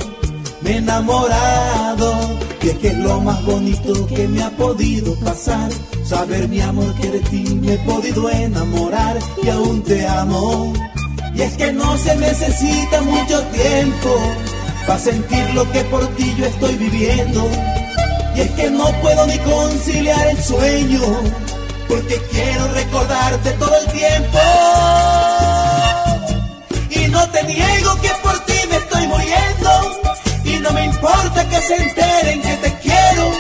me 0.61 0.71
he 0.71 0.77
enamorado, 0.77 2.37
y 2.61 2.69
es 2.69 2.77
que 2.77 2.87
es 2.87 2.97
lo 2.97 3.19
más 3.21 3.43
bonito 3.45 4.07
que 4.07 4.27
me 4.27 4.41
ha 4.43 4.49
podido 4.51 5.13
pasar, 5.19 5.69
saber 6.05 6.47
mi 6.47 6.61
amor 6.61 6.93
que 6.95 7.11
de 7.11 7.19
ti 7.19 7.43
me 7.61 7.73
he 7.73 7.77
podido 7.79 8.29
enamorar 8.29 9.19
y 9.43 9.49
aún 9.49 9.83
te 9.83 10.07
amo, 10.07 10.73
y 11.35 11.41
es 11.41 11.53
que 11.57 11.73
no 11.73 11.97
se 11.97 12.15
necesita 12.15 13.01
mucho 13.01 13.41
tiempo 13.47 14.09
para 14.87 14.99
sentir 14.99 15.49
lo 15.53 15.69
que 15.71 15.81
por 15.85 16.07
ti 16.15 16.33
yo 16.37 16.45
estoy 16.45 16.75
viviendo, 16.75 17.47
y 18.35 18.41
es 18.41 18.51
que 18.51 18.69
no 18.71 18.85
puedo 19.01 19.27
ni 19.27 19.37
conciliar 19.39 20.27
el 20.27 20.43
sueño 20.43 21.01
porque 21.87 22.19
quiero 22.31 22.67
recordarte 22.73 23.51
todo 23.51 23.75
el 23.77 23.91
tiempo. 23.91 24.39
No 27.13 27.29
te 27.29 27.43
niego 27.43 28.01
que 28.01 28.09
por 28.21 28.37
ti 28.45 28.59
me 28.69 28.75
estoy 28.77 29.07
muriendo, 29.07 29.69
y 30.43 30.53
no 30.59 30.71
me 30.71 30.85
importa 30.85 31.47
que 31.47 31.61
se 31.61 31.75
enteren 31.75 32.41
que 32.41 32.55
te 32.57 32.73
quiero. 32.79 33.31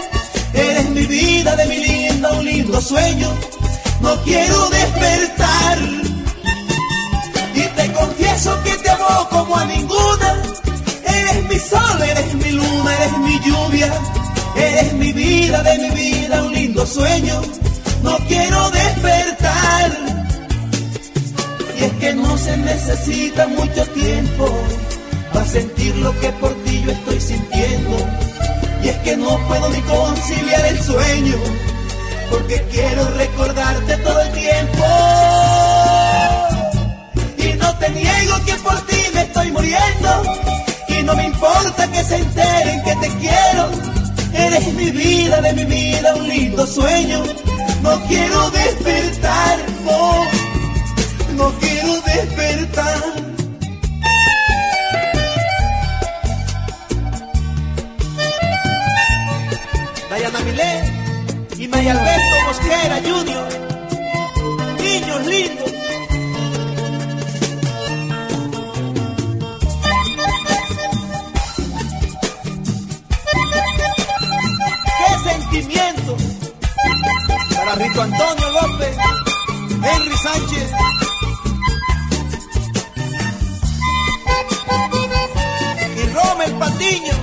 Eres 0.53 0.89
mi 0.91 1.05
vida, 1.05 1.55
de 1.55 1.65
mi 1.65 1.77
linda, 1.87 2.31
un 2.31 2.45
lindo 2.45 2.79
sueño. 2.79 3.29
No 3.99 4.15
quiero 4.23 4.69
despertar. 4.69 5.77
Y 7.55 7.61
te 7.61 7.91
confieso 7.91 8.63
que 8.63 8.73
te 8.83 8.89
amo 8.89 9.27
como 9.29 9.57
a 9.57 9.65
ninguna. 9.65 10.29
Eres 11.05 11.43
mi 11.49 11.59
sol, 11.59 12.01
eres 12.01 12.33
mi 12.35 12.51
luna, 12.51 12.95
eres 12.95 13.17
mi 13.17 13.39
lluvia. 13.39 13.91
Eres 14.55 14.93
mi 14.93 15.11
vida, 15.11 15.63
de 15.63 15.77
mi 15.79 15.89
vida, 15.89 16.43
un 16.43 16.53
lindo 16.53 16.85
sueño 16.85 17.41
no 18.03 18.17
quiero 18.27 18.69
despertar. 18.69 20.12
Es 21.83 21.91
que 21.99 22.13
no 22.13 22.37
se 22.37 22.55
necesita 22.57 23.45
mucho 23.47 23.85
tiempo 23.87 24.45
para 25.33 25.45
sentir 25.45 25.93
lo 25.97 26.17
que 26.21 26.29
por 26.33 26.53
ti 26.63 26.81
yo 26.85 26.91
estoy 26.91 27.19
sintiendo. 27.19 27.97
Y 28.81 28.87
es 28.87 28.97
que 28.99 29.17
no 29.17 29.37
puedo 29.47 29.69
ni 29.69 29.81
conciliar 29.81 30.65
el 30.65 30.81
sueño, 30.81 31.37
porque 32.29 32.63
quiero 32.71 33.09
recordarte 33.17 33.97
todo 33.97 34.21
el 34.21 34.31
tiempo. 34.31 34.85
Y 37.37 37.53
no 37.57 37.77
te 37.79 37.89
niego 37.89 38.35
que 38.45 38.53
por 38.55 38.79
ti 38.87 39.01
me 39.13 39.21
estoy 39.23 39.51
muriendo, 39.51 40.23
y 40.87 41.03
no 41.03 41.15
me 41.15 41.25
importa 41.25 41.91
que 41.91 42.03
se 42.03 42.15
enteren 42.15 42.83
que 42.83 42.95
te 42.95 43.07
quiero. 43.19 43.69
Eres 44.33 44.73
mi 44.73 44.89
vida, 44.89 45.41
de 45.41 45.53
mi 45.53 45.65
vida, 45.65 46.15
un 46.15 46.27
lindo 46.29 46.65
sueño 46.65 47.23
no 47.83 47.99
quiero 48.07 48.49
despertar, 48.51 49.59
no, 49.83 50.25
no 51.35 51.51
quiero 51.59 52.01
despertar. 52.01 53.01
Dayana 60.09 60.39
Milé 60.39 60.83
y 61.57 61.67
May 61.67 61.87
Alberto 61.87 62.35
Mosquera 62.45 63.01
Junior, 63.03 63.47
niños 64.79 65.25
lindos. 65.25 65.71
¡Qué 74.99 75.29
sentimiento! 75.29 76.17
para 77.55 77.75
Rito 77.75 78.01
Antonio 78.01 78.51
López, 78.51 78.97
Henry 79.83 80.17
Sánchez. 80.17 81.02
Y 86.13 86.15
Rommel 86.15 86.51
Patiño. 86.59 87.13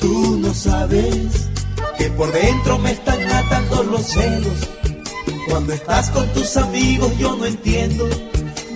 Tú 0.00 0.38
no 0.40 0.54
sabes 0.54 1.48
que 1.96 2.10
por 2.10 2.32
dentro 2.32 2.78
me 2.78 2.92
están 2.92 3.24
matando 3.28 3.82
los 3.84 4.02
celos. 4.02 4.68
Cuando 5.48 5.72
estás 5.72 6.10
con 6.10 6.26
tus 6.32 6.56
amigos 6.56 7.16
yo 7.18 7.36
no 7.36 7.46
entiendo 7.46 8.08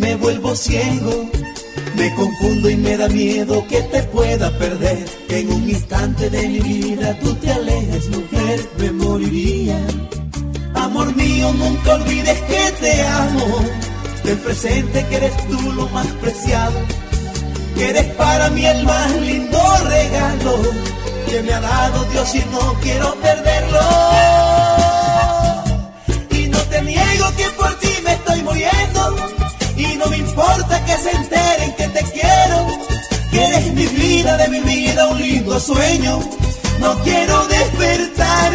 me 0.02 0.16
vuelvo 0.16 0.54
ciego, 0.56 1.30
me 1.96 2.14
confundo 2.14 2.70
y 2.70 2.76
me 2.76 2.96
da 2.96 3.08
miedo 3.08 3.66
que 3.68 3.82
te 3.82 4.02
pueda 4.04 4.50
perder, 4.58 5.04
que 5.28 5.40
en 5.40 5.52
un 5.52 5.68
instante 5.68 6.30
de 6.30 6.48
mi 6.48 6.60
vida 6.60 7.18
tú 7.20 7.34
te 7.34 7.52
alejes, 7.52 8.08
mujer, 8.08 8.60
me 8.78 8.90
moriría. 8.92 9.78
Amor 10.74 11.14
mío, 11.16 11.52
nunca 11.52 11.94
olvides 11.94 12.40
que 12.42 12.72
te 12.80 13.02
amo, 13.02 13.46
ten 14.22 14.38
presente 14.38 15.06
que 15.08 15.16
eres 15.16 15.36
tú 15.48 15.72
lo 15.72 15.88
más 15.90 16.06
preciado, 16.20 16.78
que 17.74 17.90
eres 17.90 18.06
para 18.14 18.50
mí 18.50 18.64
el 18.64 18.84
más 18.84 19.12
lindo 19.20 19.58
regalo 19.88 20.58
que 21.28 21.42
me 21.42 21.52
ha 21.52 21.60
dado 21.60 22.04
Dios 22.12 22.34
y 22.34 22.40
no 22.50 22.74
quiero 22.82 23.14
perderlo. 23.16 24.41
Importa 30.42 30.84
que 30.84 30.96
se 30.96 31.10
enteren 31.10 31.72
que 31.76 31.88
te 31.88 32.02
quiero, 32.10 32.66
que 33.30 33.44
eres 33.44 33.72
mi 33.74 33.86
vida, 33.86 34.36
de 34.36 34.48
mi 34.48 34.60
vida, 34.60 35.08
un 35.08 35.18
lindo 35.18 35.60
sueño. 35.60 36.18
No 36.80 36.98
quiero 37.02 37.46
despertar. 37.46 38.52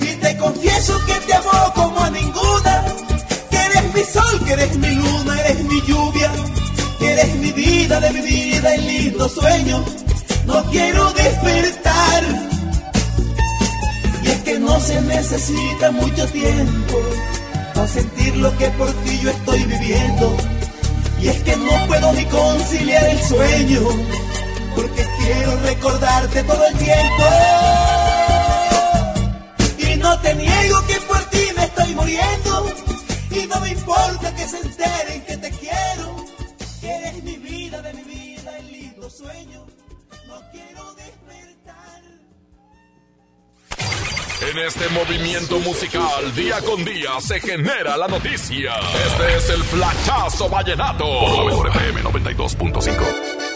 Y 0.00 0.14
te 0.16 0.36
confieso 0.38 0.98
que 1.06 1.14
te 1.14 1.34
amo 1.34 1.72
como 1.74 2.00
a 2.00 2.10
ninguna, 2.10 2.84
que 3.50 3.56
eres 3.56 3.94
mi 3.94 4.04
sol, 4.04 4.44
que 4.46 4.52
eres 4.52 4.76
mi 4.78 4.94
luna, 4.94 5.40
eres 5.42 5.64
mi 5.64 5.80
lluvia, 5.82 6.30
que 6.98 7.12
eres 7.12 7.34
mi 7.36 7.52
vida, 7.52 8.00
de 8.00 8.10
mi 8.10 8.20
vida, 8.20 8.74
el 8.74 8.86
lindo 8.86 9.28
sueño. 9.28 9.84
No 10.46 10.64
quiero 10.70 11.12
despertar. 11.12 12.22
Y 14.22 14.28
es 14.28 14.42
que 14.42 14.58
no 14.58 14.80
se 14.80 15.00
necesita 15.02 15.90
mucho 15.90 16.26
tiempo 16.28 16.98
a 17.80 17.86
sentir 17.86 18.36
lo 18.36 18.56
que 18.58 18.68
por 18.70 18.92
ti 19.04 19.20
yo 19.22 19.30
estoy 19.30 19.62
viviendo. 19.64 20.36
Y 21.20 21.28
es 21.28 21.42
que 21.42 21.56
no 21.56 21.86
puedo 21.86 22.12
ni 22.12 22.24
conciliar 22.26 23.04
el 23.04 23.22
sueño, 23.22 23.80
porque 24.74 25.06
quiero 25.18 25.56
recordarte 25.60 26.42
todo 26.44 26.66
el 26.66 26.76
tiempo. 26.76 27.24
Y 29.78 29.96
no 29.96 30.18
te 30.20 30.34
niego 30.34 30.86
que 30.86 30.94
por 31.08 31.20
ti 31.30 31.44
me 31.56 31.64
estoy 31.64 31.94
muriendo, 31.94 32.66
y 33.30 33.46
no 33.46 33.60
me 33.60 33.70
importa 33.70 34.34
que 34.34 34.46
se 34.46 34.58
enteren 34.58 35.22
que 35.22 35.36
te 35.36 35.50
quiero, 35.50 36.16
que 36.80 36.90
eres 36.90 37.22
mi 37.22 37.36
vida, 37.36 37.82
de 37.82 37.92
mi 37.94 38.02
vida, 38.02 38.58
el 38.58 38.72
lindo 38.72 39.10
sueño. 39.10 39.67
En 44.50 44.58
este 44.60 44.88
movimiento 44.88 45.58
musical, 45.60 46.34
día 46.34 46.62
con 46.62 46.82
día, 46.82 47.20
se 47.20 47.38
genera 47.38 47.98
la 47.98 48.08
noticia. 48.08 48.72
Este 49.06 49.36
es 49.36 49.50
el 49.50 49.62
Flachazo 49.62 50.48
Vallenato. 50.48 51.04
Por 51.04 51.38
la 51.38 51.44
mejor 51.44 51.68
FM 51.68 52.02
92.5. 52.02 53.47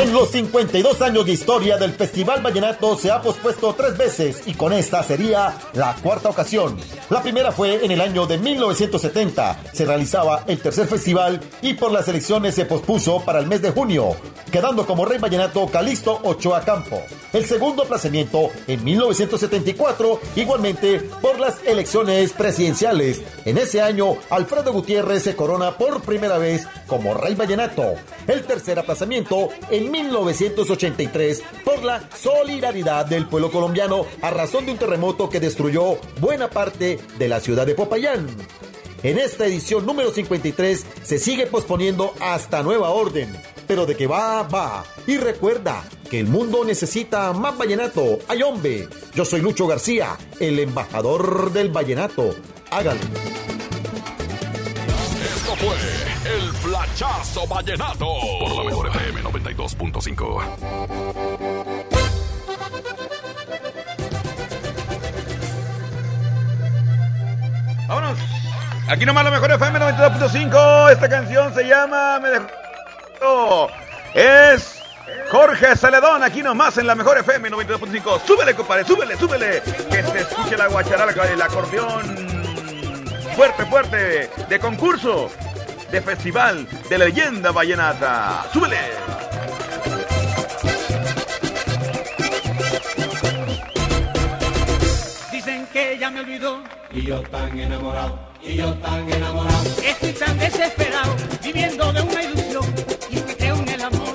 En 0.00 0.12
los 0.12 0.30
52 0.30 1.02
años 1.02 1.26
de 1.26 1.32
historia 1.32 1.76
del 1.76 1.90
Festival 1.90 2.40
Vallenato 2.40 2.96
se 2.96 3.10
ha 3.10 3.20
pospuesto 3.20 3.74
tres 3.74 3.98
veces 3.98 4.42
y 4.46 4.54
con 4.54 4.72
esta 4.72 5.02
sería 5.02 5.58
la 5.72 5.92
cuarta 5.96 6.28
ocasión. 6.28 6.78
La 7.10 7.20
primera 7.20 7.50
fue 7.50 7.84
en 7.84 7.90
el 7.90 8.00
año 8.00 8.24
de 8.24 8.38
1970. 8.38 9.60
Se 9.72 9.84
realizaba 9.84 10.44
el 10.46 10.60
tercer 10.60 10.86
festival 10.86 11.40
y 11.62 11.74
por 11.74 11.90
las 11.90 12.06
elecciones 12.06 12.54
se 12.54 12.64
pospuso 12.64 13.24
para 13.24 13.40
el 13.40 13.48
mes 13.48 13.60
de 13.60 13.72
junio, 13.72 14.14
quedando 14.52 14.86
como 14.86 15.04
rey 15.04 15.18
vallenato 15.18 15.66
Calixto 15.66 16.20
Ochoa 16.22 16.60
Campo. 16.60 17.02
El 17.32 17.44
segundo 17.44 17.82
aplazamiento 17.82 18.50
en 18.68 18.84
1974, 18.84 20.20
igualmente 20.36 21.00
por 21.20 21.40
las 21.40 21.56
elecciones 21.66 22.32
presidenciales. 22.32 23.20
En 23.44 23.58
ese 23.58 23.82
año, 23.82 24.16
Alfredo 24.30 24.72
Gutiérrez 24.72 25.24
se 25.24 25.34
corona 25.34 25.76
por 25.76 26.02
primera 26.02 26.38
vez 26.38 26.68
como 26.86 27.14
rey 27.14 27.34
vallenato. 27.34 27.94
El 28.28 28.44
tercer 28.44 28.78
aplazamiento 28.78 29.48
en 29.70 29.87
1983 29.88 31.42
por 31.64 31.82
la 31.82 32.08
solidaridad 32.16 33.06
del 33.06 33.26
pueblo 33.26 33.50
colombiano 33.50 34.06
a 34.22 34.30
razón 34.30 34.66
de 34.66 34.72
un 34.72 34.78
terremoto 34.78 35.28
que 35.28 35.40
destruyó 35.40 35.98
buena 36.20 36.50
parte 36.50 36.98
de 37.18 37.28
la 37.28 37.40
ciudad 37.40 37.66
de 37.66 37.74
Popayán. 37.74 38.26
En 39.02 39.18
esta 39.18 39.46
edición 39.46 39.86
número 39.86 40.10
53 40.10 40.84
se 41.02 41.18
sigue 41.18 41.46
posponiendo 41.46 42.14
hasta 42.20 42.62
nueva 42.62 42.90
orden, 42.90 43.32
pero 43.66 43.86
de 43.86 43.96
que 43.96 44.08
va, 44.08 44.42
va. 44.42 44.84
Y 45.06 45.18
recuerda 45.18 45.84
que 46.10 46.18
el 46.18 46.26
mundo 46.26 46.64
necesita 46.64 47.32
más 47.32 47.56
vallenato. 47.56 48.18
¡Ay, 48.26 48.42
hombre! 48.42 48.88
Yo 49.14 49.24
soy 49.24 49.40
Lucho 49.40 49.66
García, 49.66 50.16
el 50.40 50.58
embajador 50.58 51.52
del 51.52 51.68
vallenato. 51.70 52.34
Háganlo. 52.70 53.04
Fue 55.58 55.76
el 56.24 56.52
flachazo 56.54 57.46
vallenato 57.48 58.06
por 58.38 58.56
la 58.56 58.64
mejor 58.64 58.86
FM 58.88 59.22
92.5. 59.22 60.44
Vámonos. 67.88 68.18
Aquí 68.88 69.04
nomás 69.04 69.24
la 69.24 69.30
mejor 69.30 69.50
FM 69.50 69.78
92.5. 69.80 70.92
Esta 70.92 71.08
canción 71.08 71.52
se 71.52 71.64
llama 71.64 72.20
Me 72.20 72.28
dejó. 72.30 73.68
Es 74.14 74.80
Jorge 75.30 75.76
Celedón, 75.76 76.22
aquí 76.22 76.42
nomás 76.42 76.78
en 76.78 76.86
la 76.86 76.94
mejor 76.94 77.18
FM 77.18 77.50
92.5. 77.50 78.20
Súbele, 78.24 78.54
compadre, 78.54 78.84
súbele, 78.84 79.16
súbele. 79.16 79.62
Que 79.90 80.02
se 80.04 80.20
escuche 80.20 80.56
la 80.56 80.68
guacharaca, 80.68 81.26
el 81.26 81.42
acordeón. 81.42 82.28
Fuerte, 83.34 83.66
fuerte. 83.66 84.30
De 84.48 84.58
concurso. 84.58 85.30
De 85.90 86.02
festival. 86.02 86.68
De 86.88 86.98
leyenda 86.98 87.50
vallenata. 87.50 88.44
Súbele. 88.52 88.78
Dicen 95.32 95.66
que 95.72 95.92
ella 95.94 96.10
me 96.10 96.20
olvidó 96.20 96.62
y 96.92 97.02
yo 97.02 97.22
tan 97.22 97.58
enamorado, 97.58 98.18
y 98.42 98.56
yo 98.56 98.74
tan 98.74 99.10
enamorado. 99.10 99.64
Estoy 99.82 100.12
tan 100.12 100.38
desesperado, 100.38 101.16
viviendo 101.42 101.92
de 101.92 102.02
una 102.02 102.22
ilusión 102.22 102.64
y 103.10 103.16
es 103.16 103.22
que 103.22 103.36
creo 103.36 103.56
en 103.56 103.68
el 103.68 103.82
amor, 103.82 104.14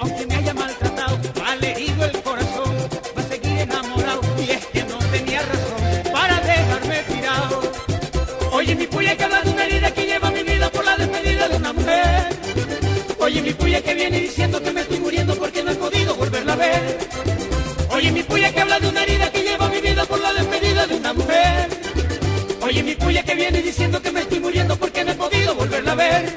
aunque 0.00 0.26
me 0.26 0.34
haya 0.36 0.54
maltratado, 0.54 1.18
malherido 1.40 2.04
el 2.04 2.22
corazón, 2.22 2.76
va 3.16 3.22
a 3.22 3.24
seguir 3.24 3.58
enamorado 3.58 4.20
y 4.38 4.50
es 4.50 4.66
que 4.66 4.84
no 4.84 4.98
tenía 4.98 5.40
razón 5.42 6.12
para 6.12 6.40
dejarme 6.40 7.02
tirado. 7.04 7.62
Oye 8.52 8.74
mi 8.74 8.86
puya 8.86 9.16
que 9.16 9.24
habla 9.24 9.42
Oye 13.22 13.40
mi 13.40 13.52
puya 13.52 13.80
que 13.80 13.94
viene 13.94 14.18
diciendo 14.18 14.60
que 14.60 14.72
me 14.72 14.80
estoy 14.80 14.98
muriendo 14.98 15.36
porque 15.36 15.62
no 15.62 15.70
he 15.70 15.76
podido 15.76 16.16
volverla 16.16 16.54
a 16.54 16.56
ver. 16.56 16.98
Oye 17.90 18.10
mi 18.10 18.24
puya 18.24 18.52
que 18.52 18.60
habla 18.60 18.80
de 18.80 18.88
una 18.88 19.04
herida 19.04 19.30
que 19.30 19.42
lleva 19.44 19.68
mi 19.68 19.80
vida 19.80 20.04
por 20.06 20.20
la 20.20 20.32
despedida 20.32 20.88
de 20.88 20.96
una 20.96 21.12
mujer. 21.12 21.68
Oye 22.62 22.82
mi 22.82 22.96
puya 22.96 23.22
que 23.22 23.36
viene 23.36 23.62
diciendo 23.62 24.02
que 24.02 24.10
me 24.10 24.22
estoy 24.22 24.40
muriendo 24.40 24.76
porque 24.76 25.04
no 25.04 25.12
he 25.12 25.14
podido 25.14 25.54
volverla 25.54 25.92
a 25.92 25.94
ver. 25.94 26.36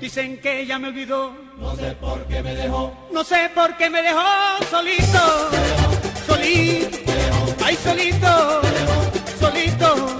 Dicen 0.00 0.38
que 0.38 0.60
ella 0.60 0.78
me 0.78 0.88
olvidó. 0.88 1.34
No 1.58 1.74
sé 1.74 1.96
por 2.00 2.24
qué 2.28 2.40
me 2.40 2.54
dejó. 2.54 3.08
No 3.12 3.24
sé 3.24 3.50
por 3.52 3.76
qué 3.76 3.90
me 3.90 4.02
dejó 4.02 4.22
solito. 4.70 5.50
Solito. 6.28 7.12
Ay, 7.64 7.76
solito. 7.82 8.60
Solito. 9.40 9.96
Solito 9.96 10.11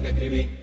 que 0.00 0.08
escribí, 0.08 0.59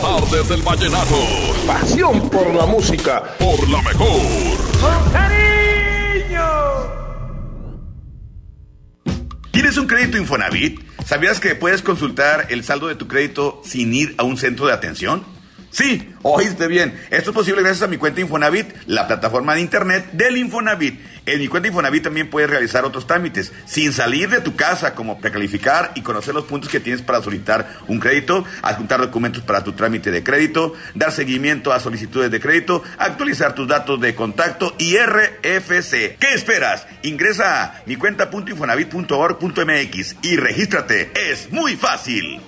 tardes 0.00 0.48
del 0.48 0.62
vallenato. 0.62 1.16
Pasión 1.66 2.28
por 2.30 2.54
la 2.54 2.66
música. 2.66 3.22
Por 3.38 3.68
la 3.68 3.80
mejor. 3.82 4.56
¡Con 4.80 5.12
cariño! 5.12 6.42
¿Tienes 9.52 9.76
un 9.76 9.86
crédito 9.86 10.18
Infonavit? 10.18 10.80
¿Sabías 11.04 11.40
que 11.40 11.54
puedes 11.54 11.82
consultar 11.82 12.46
el 12.50 12.64
saldo 12.64 12.88
de 12.88 12.94
tu 12.94 13.06
crédito 13.06 13.60
sin 13.64 13.94
ir 13.94 14.14
a 14.18 14.24
un 14.24 14.36
centro 14.36 14.66
de 14.66 14.72
atención? 14.72 15.24
Sí, 15.70 16.11
oíste 16.22 16.66
bien. 16.66 16.94
Esto 17.10 17.30
es 17.30 17.34
posible 17.34 17.62
gracias 17.62 17.82
a 17.82 17.88
mi 17.88 17.96
cuenta 17.96 18.20
Infonavit, 18.20 18.68
la 18.86 19.06
plataforma 19.06 19.54
de 19.54 19.60
internet 19.60 20.10
del 20.12 20.36
Infonavit. 20.36 21.00
En 21.24 21.38
mi 21.38 21.46
cuenta 21.46 21.68
Infonavit 21.68 22.02
también 22.02 22.30
puedes 22.30 22.50
realizar 22.50 22.84
otros 22.84 23.06
trámites 23.06 23.52
sin 23.64 23.92
salir 23.92 24.28
de 24.28 24.40
tu 24.40 24.56
casa, 24.56 24.94
como 24.94 25.20
precalificar 25.20 25.92
y 25.94 26.02
conocer 26.02 26.34
los 26.34 26.44
puntos 26.44 26.70
que 26.70 26.80
tienes 26.80 27.02
para 27.02 27.22
solicitar 27.22 27.78
un 27.86 28.00
crédito, 28.00 28.44
adjuntar 28.62 29.00
documentos 29.00 29.44
para 29.44 29.62
tu 29.62 29.72
trámite 29.72 30.10
de 30.10 30.24
crédito, 30.24 30.74
dar 30.94 31.12
seguimiento 31.12 31.72
a 31.72 31.80
solicitudes 31.80 32.30
de 32.30 32.40
crédito, 32.40 32.82
actualizar 32.98 33.54
tus 33.54 33.68
datos 33.68 34.00
de 34.00 34.14
contacto 34.14 34.74
y 34.78 34.96
RFC. 34.96 36.16
¿Qué 36.18 36.32
esperas? 36.34 36.86
Ingresa 37.02 37.64
a 37.64 37.82
mi 37.86 37.96
cuenta.infonavit.org.mx 37.96 40.16
y 40.22 40.36
regístrate. 40.36 41.10
Es 41.14 41.52
muy 41.52 41.76
fácil. 41.76 42.40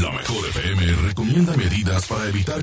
La 0.00 0.10
mejor 0.12 0.46
FM 0.48 0.86
recomienda 1.06 1.56
medidas 1.56 2.06
para 2.06 2.26
evitar 2.26 2.62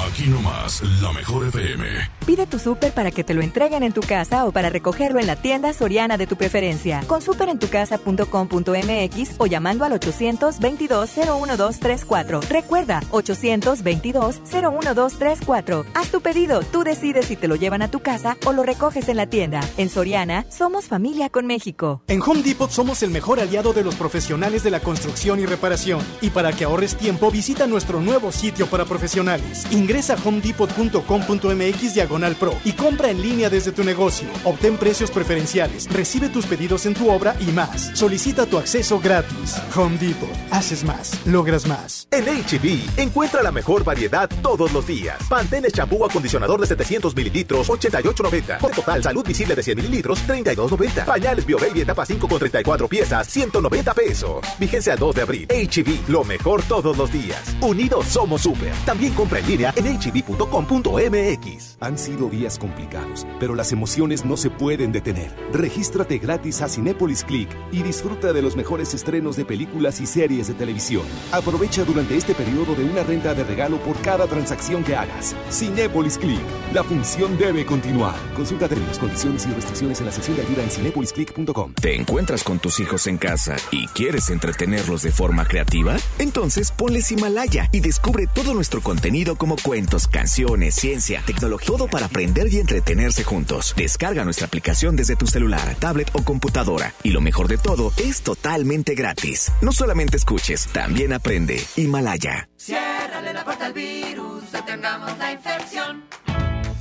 Aquí 0.00 0.26
nomás, 0.26 0.82
la 1.02 1.12
mejor 1.12 1.46
FM. 1.48 1.84
Pide 2.26 2.46
tu 2.46 2.58
súper 2.58 2.92
para 2.92 3.10
que 3.10 3.24
te 3.24 3.34
lo 3.34 3.42
entreguen 3.42 3.82
en 3.82 3.92
tu 3.92 4.00
casa 4.00 4.46
o 4.46 4.52
para 4.52 4.70
recogerlo 4.70 5.20
en 5.20 5.26
la 5.26 5.36
tienda 5.36 5.74
soriana 5.74 6.16
de 6.16 6.26
tu 6.26 6.36
preferencia. 6.36 7.02
Con 7.06 7.20
superentucasa.com.mx 7.20 9.34
o 9.38 9.46
llamando 9.46 9.84
al 9.84 9.92
822-01234. 10.00 12.48
Recuerda, 12.48 13.02
822-01234. 13.10 15.84
Haz 15.94 16.08
tu 16.10 16.22
pedido, 16.22 16.62
tú 16.62 16.84
decides 16.84 17.26
si 17.26 17.36
te 17.36 17.48
lo 17.48 17.56
llevan 17.56 17.82
a 17.82 17.90
tu 17.90 18.00
casa 18.00 18.38
o 18.46 18.52
lo 18.52 18.62
recoges 18.62 19.08
en 19.08 19.16
la 19.18 19.26
tienda. 19.26 19.60
En 19.76 19.90
Soriana, 19.90 20.46
somos 20.48 20.86
familia 20.86 21.28
con 21.28 21.46
México. 21.46 22.02
En 22.08 22.22
Home 22.22 22.42
Depot 22.42 22.70
somos 22.70 23.02
el 23.02 23.10
mejor 23.10 23.40
aliado 23.40 23.74
de 23.74 23.84
los 23.84 23.96
profesionales 23.96 24.62
de 24.62 24.70
la 24.70 24.80
construcción 24.80 25.40
y 25.40 25.46
reparación. 25.46 26.00
Y 26.20 26.30
para 26.30 26.52
que 26.52 26.64
ahorres 26.64 26.96
tiempo, 26.96 27.30
visita 27.30 27.66
nuestro 27.66 28.00
nuevo 28.00 28.32
sitio 28.32 28.68
para 28.68 28.86
profesionales. 28.86 29.66
Ingresa 29.82 30.14
a 30.14 30.16
homedepot.com.mx 30.16 31.94
diagonal 31.94 32.36
pro 32.36 32.54
y 32.64 32.72
compra 32.72 33.10
en 33.10 33.20
línea 33.20 33.50
desde 33.50 33.72
tu 33.72 33.82
negocio. 33.82 34.28
Obtén 34.44 34.76
precios 34.76 35.10
preferenciales, 35.10 35.92
recibe 35.92 36.28
tus 36.28 36.46
pedidos 36.46 36.86
en 36.86 36.94
tu 36.94 37.10
obra 37.10 37.34
y 37.40 37.46
más. 37.46 37.90
Solicita 37.94 38.46
tu 38.46 38.58
acceso 38.58 39.00
gratis. 39.00 39.56
Home 39.74 39.98
Depot. 39.98 40.30
Haces 40.52 40.84
más, 40.84 41.26
logras 41.26 41.66
más. 41.66 42.06
En 42.12 42.26
HB, 42.26 42.96
encuentra 42.96 43.42
la 43.42 43.50
mejor 43.50 43.82
variedad 43.82 44.30
todos 44.40 44.72
los 44.72 44.86
días. 44.86 45.16
Pantene 45.28 45.68
champú 45.72 46.04
acondicionador 46.04 46.60
de 46.60 46.68
700 46.68 47.16
mililitros, 47.16 47.68
88.90. 47.68 48.58
Por 48.58 48.70
total, 48.70 49.02
salud 49.02 49.26
visible 49.26 49.56
de 49.56 49.64
100 49.64 49.78
mililitros, 49.78 50.24
32.90. 50.28 51.06
Pañales 51.06 51.44
BioBaby 51.44 51.80
etapa 51.80 52.06
5 52.06 52.28
con 52.28 52.38
34 52.38 52.86
piezas, 52.86 53.26
190 53.26 53.94
pesos. 53.94 54.44
Vigencia 54.60 54.92
al 54.92 55.00
2 55.00 55.14
de 55.16 55.22
abril. 55.22 55.48
HB, 55.48 56.08
lo 56.08 56.22
mejor 56.22 56.62
todos 56.62 56.96
los 56.96 57.12
días. 57.12 57.56
Unidos 57.60 58.06
somos 58.06 58.42
super. 58.42 58.72
También 58.86 59.12
compra 59.14 59.40
en 59.40 59.48
línea 59.48 59.71
en 59.76 59.86
hb.com.mx. 59.86 61.76
Han 61.80 61.98
sido 61.98 62.28
días 62.28 62.58
complicados, 62.58 63.26
pero 63.40 63.54
las 63.54 63.72
emociones 63.72 64.24
no 64.24 64.36
se 64.36 64.50
pueden 64.50 64.92
detener. 64.92 65.30
Regístrate 65.52 66.18
gratis 66.18 66.62
a 66.62 66.68
Cinépolis 66.68 67.24
Click 67.24 67.48
y 67.72 67.82
disfruta 67.82 68.32
de 68.32 68.42
los 68.42 68.56
mejores 68.56 68.94
estrenos 68.94 69.36
de 69.36 69.44
películas 69.44 70.00
y 70.00 70.06
series 70.06 70.48
de 70.48 70.54
televisión. 70.54 71.02
Aprovecha 71.32 71.84
durante 71.84 72.16
este 72.16 72.34
periodo 72.34 72.74
de 72.74 72.84
una 72.84 73.02
renta 73.02 73.34
de 73.34 73.44
regalo 73.44 73.78
por 73.78 73.96
cada 74.00 74.26
transacción 74.26 74.84
que 74.84 74.96
hagas. 74.96 75.34
Cinépolis 75.50 76.18
Click. 76.18 76.40
La 76.72 76.82
función 76.82 77.36
debe 77.38 77.66
continuar. 77.66 78.14
Consulta 78.34 78.68
términos, 78.68 78.98
condiciones 78.98 79.46
y 79.46 79.50
restricciones 79.50 80.00
en 80.00 80.06
la 80.06 80.12
sección 80.12 80.36
de 80.36 80.42
ayuda 80.42 80.62
en 80.62 80.70
cinépolisclick.com. 80.70 81.74
¿Te 81.74 81.94
encuentras 81.94 82.44
con 82.44 82.58
tus 82.58 82.80
hijos 82.80 83.06
en 83.06 83.18
casa 83.18 83.56
y 83.70 83.86
quieres 83.88 84.30
entretenerlos 84.30 85.02
de 85.02 85.12
forma 85.12 85.44
creativa? 85.44 85.96
Entonces 86.18 86.70
ponles 86.70 87.10
Himalaya 87.10 87.68
y 87.72 87.80
descubre 87.80 88.26
todo 88.26 88.54
nuestro 88.54 88.80
contenido 88.80 89.36
como 89.36 89.56
cuentos, 89.62 90.08
canciones, 90.08 90.74
ciencia, 90.74 91.22
tecnología, 91.24 91.66
todo 91.66 91.86
para 91.86 92.06
aprender 92.06 92.52
y 92.52 92.58
entretenerse 92.58 93.24
juntos. 93.24 93.74
Descarga 93.76 94.24
nuestra 94.24 94.46
aplicación 94.46 94.96
desde 94.96 95.16
tu 95.16 95.26
celular, 95.26 95.76
tablet 95.78 96.10
o 96.12 96.22
computadora. 96.22 96.92
Y 97.02 97.10
lo 97.10 97.20
mejor 97.20 97.48
de 97.48 97.58
todo, 97.58 97.92
es 97.96 98.22
totalmente 98.22 98.94
gratis. 98.94 99.52
No 99.60 99.72
solamente 99.72 100.16
escuches, 100.16 100.66
también 100.72 101.12
aprende. 101.12 101.62
Himalaya. 101.76 102.48
Ciérrale 102.56 103.32
la 103.32 103.44
puerta 103.44 103.66
al 103.66 103.72
virus, 103.72 104.50
detengamos 104.52 105.16
la 105.18 105.32
infección. 105.32 106.04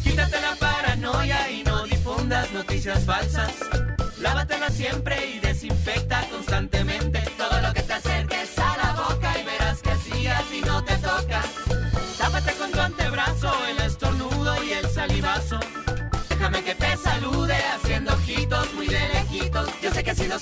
Quítate 0.03 0.41
la 0.41 0.55
paranoia 0.55 1.49
y 1.51 1.63
no 1.63 1.85
difundas 1.85 2.51
noticias 2.51 3.05
falsas. 3.05 3.53
Lávatela 4.19 4.69
siempre 4.69 5.15
y 5.35 5.39
desinfecta 5.39 6.27
constantemente 6.29 7.10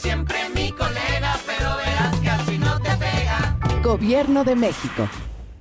siempre 0.01 0.49
mi 0.53 0.71
colega, 0.71 1.37
pero 1.45 1.75
verás 1.77 2.19
que 2.19 2.29
así 2.29 2.57
no 2.57 2.79
te 2.79 2.89
pega. 2.97 3.57
Gobierno 3.83 4.43
de 4.43 4.55
México. 4.55 5.09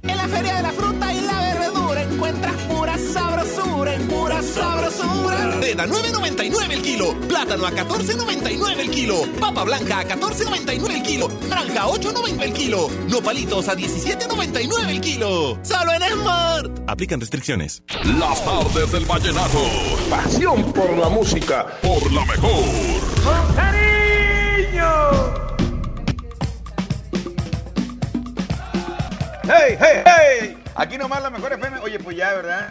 En 0.02 0.16
la 0.16 0.28
Feria 0.28 0.54
de 0.56 0.62
la 0.62 0.70
Fruta 0.70 1.12
y 1.12 1.20
la 1.22 1.54
Verdura 1.54 2.02
encuentras 2.02 2.54
pura 2.62 2.96
sabrosura 2.96 3.94
y 3.96 3.98
pura 4.04 4.40
sabrosura. 4.42 5.56
Nena, 5.56 5.86
9.99 5.86 6.70
el 6.70 6.82
kilo. 6.82 7.20
Plátano 7.28 7.66
a 7.66 7.72
14.99 7.72 8.78
el 8.78 8.90
kilo. 8.90 9.22
Papa 9.40 9.64
blanca 9.64 9.98
a 9.98 10.04
14.99 10.04 10.94
el 10.94 11.02
kilo. 11.02 11.28
Naranja 11.48 11.82
a 11.82 11.88
8.90 11.88 12.42
el 12.42 12.52
kilo. 12.52 12.88
Nopalitos 13.08 13.68
a 13.68 13.76
17.99 13.76 14.88
el 14.88 15.00
kilo. 15.00 15.58
Solo 15.62 15.92
en 15.92 16.02
Smart. 16.12 16.80
Aplican 16.86 17.20
restricciones. 17.20 17.82
Las 18.18 18.44
tardes 18.44 18.92
del 18.92 19.04
vallenato. 19.04 19.58
Pasión 20.08 20.72
por 20.72 20.96
la 20.96 21.08
música. 21.08 21.66
Por 21.82 22.12
la 22.12 22.24
mejor. 22.24 22.64
¡Con 23.24 23.97
¡Hey, 29.50 29.78
hey, 29.80 30.02
hey! 30.04 30.62
Aquí 30.74 30.98
nomás 30.98 31.22
la 31.22 31.30
mejor 31.30 31.54
FM. 31.54 31.78
Oye, 31.78 31.98
pues 31.98 32.18
ya, 32.18 32.34
¿verdad? 32.34 32.70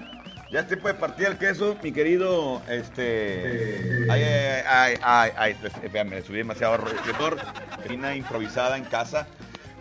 Ya 0.51 0.67
te 0.67 0.77
puede 0.77 0.93
partir 0.93 1.25
el 1.25 1.35
queso, 1.39 1.75
mi 1.81 1.91
querido, 1.91 2.61
este... 2.69 4.05
Ay, 4.07 4.21
ay, 4.21 4.63
ay, 4.67 4.99
ay, 5.01 5.31
ay, 5.35 5.57
ay, 5.63 5.69
espérame, 5.81 6.11
le 6.11 6.21
subí 6.21 6.37
demasiado 6.37 6.77
reflector. 6.77 7.39
Una 7.89 8.15
improvisada 8.15 8.77
en 8.77 8.83
casa. 8.83 9.25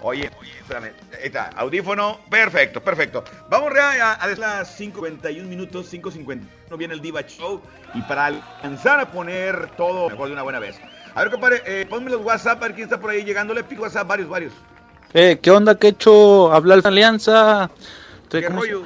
Oye, 0.01 0.31
oye, 0.41 0.53
espérame, 0.59 0.85
ahí 1.13 1.25
está, 1.27 1.51
audífono, 1.57 2.19
perfecto, 2.31 2.83
perfecto. 2.83 3.25
Vamos 3.51 3.75
ya 3.75 4.13
a, 4.13 4.15
a 4.15 4.29
las 4.29 4.81
5.51 4.81 5.43
minutos, 5.43 5.93
5.51 5.93 6.79
viene 6.79 6.95
el 6.95 7.03
Diva 7.03 7.21
Show. 7.27 7.61
Y 7.93 8.01
para 8.03 8.25
alcanzar 8.25 9.01
a 9.01 9.13
poner 9.13 9.69
todo 9.77 10.09
mejor 10.09 10.29
de 10.29 10.33
una 10.33 10.43
buena 10.43 10.61
vez. 10.61 10.81
A 11.15 11.21
ver, 11.21 11.31
compadre, 11.31 11.63
eh, 11.67 11.85
ponme 11.91 12.11
los 12.11 12.23
WhatsApp, 12.25 12.57
a 12.63 12.69
ver 12.69 12.75
quién 12.75 12.85
está 12.85 12.99
por 12.99 13.11
ahí 13.11 13.23
llegándole. 13.23 13.63
Pico 13.65 13.83
WhatsApp, 13.83 14.09
varios, 14.09 14.31
varios. 14.31 14.55
Eh, 15.15 15.39
¿qué 15.41 15.51
onda, 15.51 15.77
que 15.77 15.89
hecho? 15.89 16.53
Habla 16.53 16.77
la 16.77 16.89
alianza. 16.89 17.71
Estoy 18.23 18.43
¿Qué 18.43 18.49
rollo? 18.49 18.83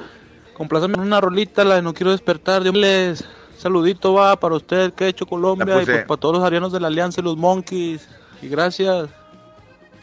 Complázame 0.53 0.95
en 0.95 1.01
una 1.01 1.19
rolita, 1.19 1.63
la 1.63 1.75
de 1.75 1.81
No 1.81 1.93
Quiero 1.93 2.11
Despertar. 2.11 2.63
Dios 2.63 3.23
saludito 3.57 4.13
va 4.13 4.35
para 4.39 4.55
usted, 4.55 4.93
que 4.93 5.07
hecho 5.07 5.25
Colombia, 5.25 5.81
y 5.81 5.85
pues 5.85 6.05
para 6.05 6.19
todos 6.19 6.37
los 6.37 6.43
arianos 6.43 6.71
de 6.71 6.79
la 6.79 6.87
alianza 6.87 7.21
y 7.21 7.23
los 7.23 7.37
monkeys. 7.37 8.07
Y 8.41 8.47
gracias. 8.49 9.09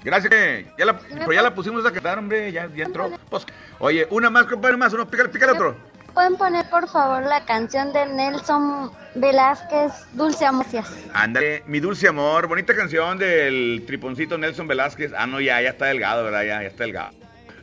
Gracias, 0.04 0.32
ya 0.78 0.84
la, 0.84 0.98
pero 0.98 1.32
ya 1.32 1.42
la 1.42 1.54
pusimos 1.54 1.84
a 1.84 1.92
cantar, 1.92 2.18
hombre, 2.18 2.52
ya, 2.52 2.70
ya 2.74 2.84
entró. 2.84 3.10
Pues, 3.28 3.44
oye, 3.80 4.06
una 4.10 4.30
más, 4.30 4.46
compadre, 4.46 4.76
más, 4.76 4.92
uno, 4.92 5.08
pícale, 5.08 5.28
pícale 5.28 5.52
otro. 5.52 5.76
¿Pueden 6.14 6.36
poner 6.36 6.68
por 6.68 6.88
favor 6.88 7.22
la 7.22 7.44
canción 7.44 7.92
de 7.92 8.06
Nelson 8.06 8.90
Velázquez, 9.14 9.92
Dulce 10.12 10.46
Amocias? 10.46 10.90
Ándale, 11.12 11.62
mi 11.66 11.80
dulce 11.80 12.08
amor, 12.08 12.48
bonita 12.48 12.74
canción 12.74 13.18
del 13.18 13.84
triponcito 13.86 14.36
Nelson 14.36 14.66
Velázquez. 14.66 15.12
Ah, 15.16 15.26
no, 15.26 15.40
ya, 15.40 15.60
ya 15.60 15.70
está 15.70 15.86
delgado, 15.86 16.24
¿verdad? 16.24 16.42
Ya, 16.42 16.62
ya 16.62 16.68
está 16.68 16.84
delgado. 16.84 17.10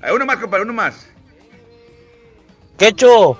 Eh, 0.04 0.12
uno 0.14 0.26
más, 0.26 0.38
compadre, 0.38 0.64
uno 0.64 0.74
más. 0.74 1.08
Quecho, 2.78 3.38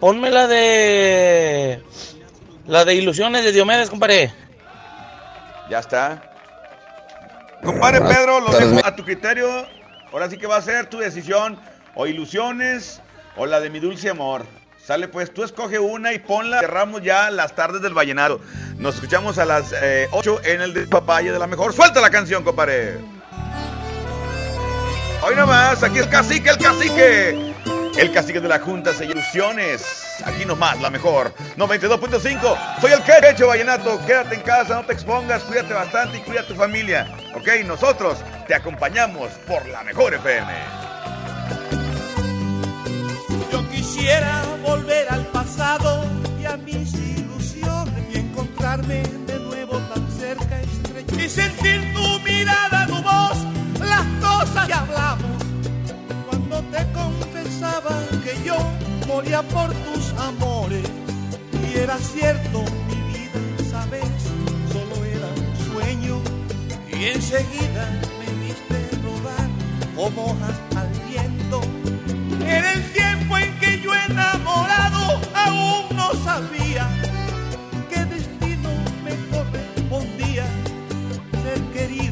ponme 0.00 0.30
la 0.30 0.46
de. 0.46 1.82
La 2.66 2.84
de 2.84 2.94
ilusiones 2.94 3.44
de 3.44 3.52
Diomedes, 3.52 3.90
compadre. 3.90 4.32
Ya 5.68 5.80
está. 5.80 6.30
Compadre 7.62 8.00
Pedro, 8.00 8.40
lo 8.40 8.52
dejo 8.52 8.86
a 8.86 8.94
tu 8.94 9.04
criterio. 9.04 9.66
Ahora 10.12 10.28
sí 10.30 10.36
que 10.36 10.46
va 10.46 10.56
a 10.56 10.62
ser 10.62 10.86
tu 10.86 10.98
decisión. 10.98 11.58
O 11.94 12.06
ilusiones 12.06 13.00
o 13.36 13.46
la 13.46 13.60
de 13.60 13.70
mi 13.70 13.80
dulce 13.80 14.10
amor. 14.10 14.46
Sale 14.84 15.08
pues, 15.08 15.32
tú 15.32 15.44
escoge 15.44 15.78
una 15.78 16.12
y 16.12 16.18
ponla. 16.18 16.60
Cerramos 16.60 17.02
ya 17.02 17.30
las 17.30 17.54
tardes 17.54 17.80
del 17.80 17.94
vallenato. 17.94 18.40
Nos 18.76 18.96
escuchamos 18.96 19.38
a 19.38 19.46
las 19.46 19.74
8 20.10 20.40
en 20.44 20.60
el 20.60 20.74
de 20.74 20.86
papaya 20.86 21.32
de 21.32 21.38
la 21.38 21.46
mejor. 21.46 21.72
Suelta 21.72 22.00
la 22.02 22.10
canción, 22.10 22.44
compadre. 22.44 22.98
Hoy 25.22 25.34
nomás, 25.36 25.82
aquí 25.82 25.98
el 25.98 26.08
cacique, 26.10 26.50
el 26.50 26.58
cacique. 26.58 27.54
El 27.96 28.12
cacique 28.12 28.40
de 28.40 28.48
la 28.48 28.58
Junta 28.58 28.92
se 28.92 29.06
ilusiones. 29.06 30.02
Aquí 30.24 30.44
nomás, 30.44 30.78
la 30.82 30.90
mejor. 30.90 31.32
92.5. 31.56 32.80
Soy 32.80 32.92
el 32.92 33.02
que 33.04 33.30
hecho 33.30 33.46
vallenato. 33.46 34.04
Quédate 34.04 34.34
en 34.34 34.42
casa, 34.42 34.74
no 34.74 34.84
te 34.84 34.92
expongas, 34.92 35.42
cuídate 35.44 35.72
bastante 35.72 36.18
y 36.18 36.20
cuida 36.20 36.40
a 36.40 36.46
tu 36.46 36.54
familia. 36.54 37.10
Ok, 37.34 37.48
nosotros 37.64 38.18
te 38.46 38.54
acompañamos 38.54 39.30
por 39.46 39.64
la 39.66 39.82
mejor 39.82 40.12
FM. 40.12 40.52
Quisiera 44.04 44.42
volver 44.62 45.06
al 45.08 45.24
pasado 45.28 46.04
y 46.38 46.44
a 46.44 46.58
mis 46.58 46.92
ilusiones 46.92 48.04
y 48.12 48.18
encontrarme 48.18 49.02
de 49.26 49.38
nuevo 49.38 49.78
tan 49.78 50.10
cerca, 50.10 50.60
estrecho 50.60 51.20
y 51.24 51.28
sentir 51.30 51.80
tu 51.94 52.20
mirada, 52.20 52.86
tu 52.86 52.96
voz, 53.02 53.38
las 53.80 54.04
cosas 54.20 54.66
que 54.66 54.74
hablamos. 54.74 55.42
Cuando 56.28 56.60
te 56.64 56.86
confesaba 56.92 57.98
que 58.22 58.44
yo 58.44 58.58
moría 59.06 59.40
por 59.42 59.72
tus 59.72 60.12
amores 60.18 60.84
y 61.66 61.78
era 61.78 61.96
cierto, 61.96 62.62
mi 62.88 63.00
vida, 63.10 63.40
sabes, 63.70 64.04
solo 64.70 65.02
era 65.02 65.28
un 65.28 65.72
sueño 65.72 66.20
y 66.92 67.06
enseguida 67.06 67.88
me 68.18 68.44
viste 68.44 68.98
rodar 69.02 69.48
como 69.96 70.24
hojas 70.26 70.60
al 70.76 70.90
viento. 71.08 71.83
En 72.46 72.64
el 72.64 72.82
tiempo 72.92 73.38
en 73.38 73.58
que 73.58 73.80
yo 73.80 73.90
enamorado 73.94 75.20
aún 75.34 75.96
no 75.96 76.12
sabía 76.22 76.88
qué 77.88 78.04
destino 78.04 78.70
me 79.02 79.12
correspondía, 79.30 80.44
ser 81.42 81.60
querido 81.72 82.03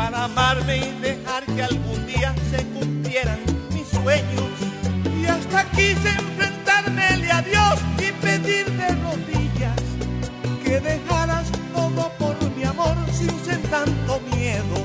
para 0.00 0.24
amarme 0.24 0.78
y 0.78 0.90
dejar 1.02 1.44
que 1.44 1.62
algún 1.62 2.06
día 2.06 2.34
se 2.50 2.64
cumplieran 2.68 3.38
mis 3.74 3.86
sueños. 3.86 4.50
Y 5.20 5.26
hasta 5.26 5.62
quise 5.72 6.08
enfrentármele 6.24 7.30
a 7.30 7.42
Dios 7.42 7.74
y 7.98 8.10
pedir 8.24 8.64
de 8.80 8.88
rodillas 9.04 9.80
que 10.64 10.80
dejaras 10.80 11.52
todo 11.74 12.10
por 12.18 12.34
mi 12.56 12.64
amor 12.64 12.96
sin 13.12 13.32
ser 13.44 13.60
tanto 13.76 14.20
miedo. 14.34 14.76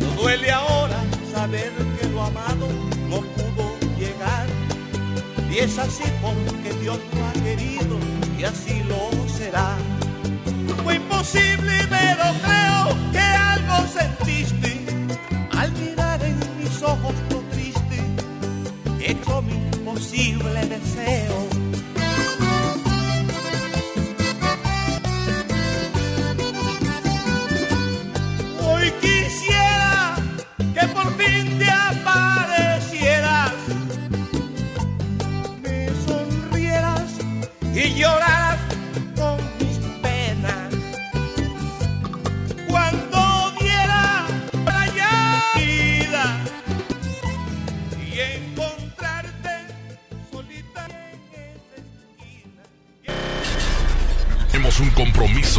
No 0.00 0.22
duele 0.22 0.50
ahora 0.50 1.00
saber 1.32 1.72
que 1.96 2.08
lo 2.08 2.24
amado 2.24 2.66
no 3.10 3.18
pudo 3.36 3.66
llegar. 3.96 4.46
Y 5.52 5.58
es 5.58 5.78
así 5.78 6.08
porque 6.20 6.70
Dios 6.82 6.98
lo 7.14 7.26
ha 7.28 7.32
querido 7.44 7.96
y 8.36 8.42
así 8.42 8.82
lo 8.90 9.08
será. 9.28 9.76
Imposible, 10.90 11.72
pero 11.88 12.24
creo 12.42 13.12
que 13.12 13.18
algo 13.18 13.86
sentiste 13.88 14.84
al 15.52 15.72
mirar 15.72 16.22
en 16.22 16.38
mis 16.58 16.82
ojos 16.82 17.14
lo 17.30 17.40
triste, 17.50 18.02
hecho 19.00 19.42
mi 19.42 19.52
imposible 19.52 20.64
deseo. 20.66 21.57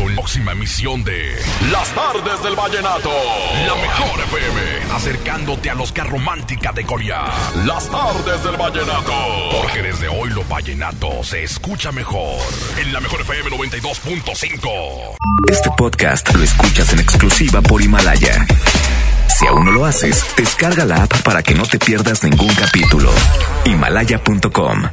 La 0.08 0.16
próxima 0.16 0.52
emisión 0.52 1.04
de 1.04 1.36
Las 1.72 1.89
Tardes 1.93 2.43
del 2.43 2.56
Vallenato. 2.56 3.12
La 3.68 3.76
mejor 3.76 4.20
FM, 4.22 4.93
acercándote 4.93 5.70
a 5.70 5.76
los 5.76 5.93
romántica 5.93 6.72
de 6.72 6.86
Corea. 6.86 7.26
Las 7.66 7.89
Tardes 7.89 8.43
del 8.43 8.56
Vallenato. 8.58 9.14
Porque 9.52 9.82
desde 9.82 10.08
hoy 10.08 10.30
lo 10.30 10.43
vallenato 10.45 11.24
se 11.24 11.43
escucha 11.43 11.91
mejor. 11.91 12.39
En 12.80 12.93
la 12.93 13.00
mejor 13.00 13.22
FM 13.22 13.50
92.5. 13.52 15.16
Este 15.50 15.70
podcast 15.78 16.34
lo 16.34 16.43
escuchas 16.43 16.93
en 16.93 17.00
exclusiva 17.00 17.62
por 17.62 17.82
Himalaya. 17.82 18.45
Si 19.28 19.47
aún 19.47 19.66
no 19.66 19.72
lo 19.72 19.86
haces, 19.86 20.26
descarga 20.38 20.86
la 20.86 21.04
app 21.04 21.22
para 21.24 21.43
que 21.43 21.56
no 21.56 21.64
te 21.64 21.80
pierdas 21.80 22.24
ningún 22.24 22.54
capítulo. 22.56 23.12
Himalaya.com 23.66 24.84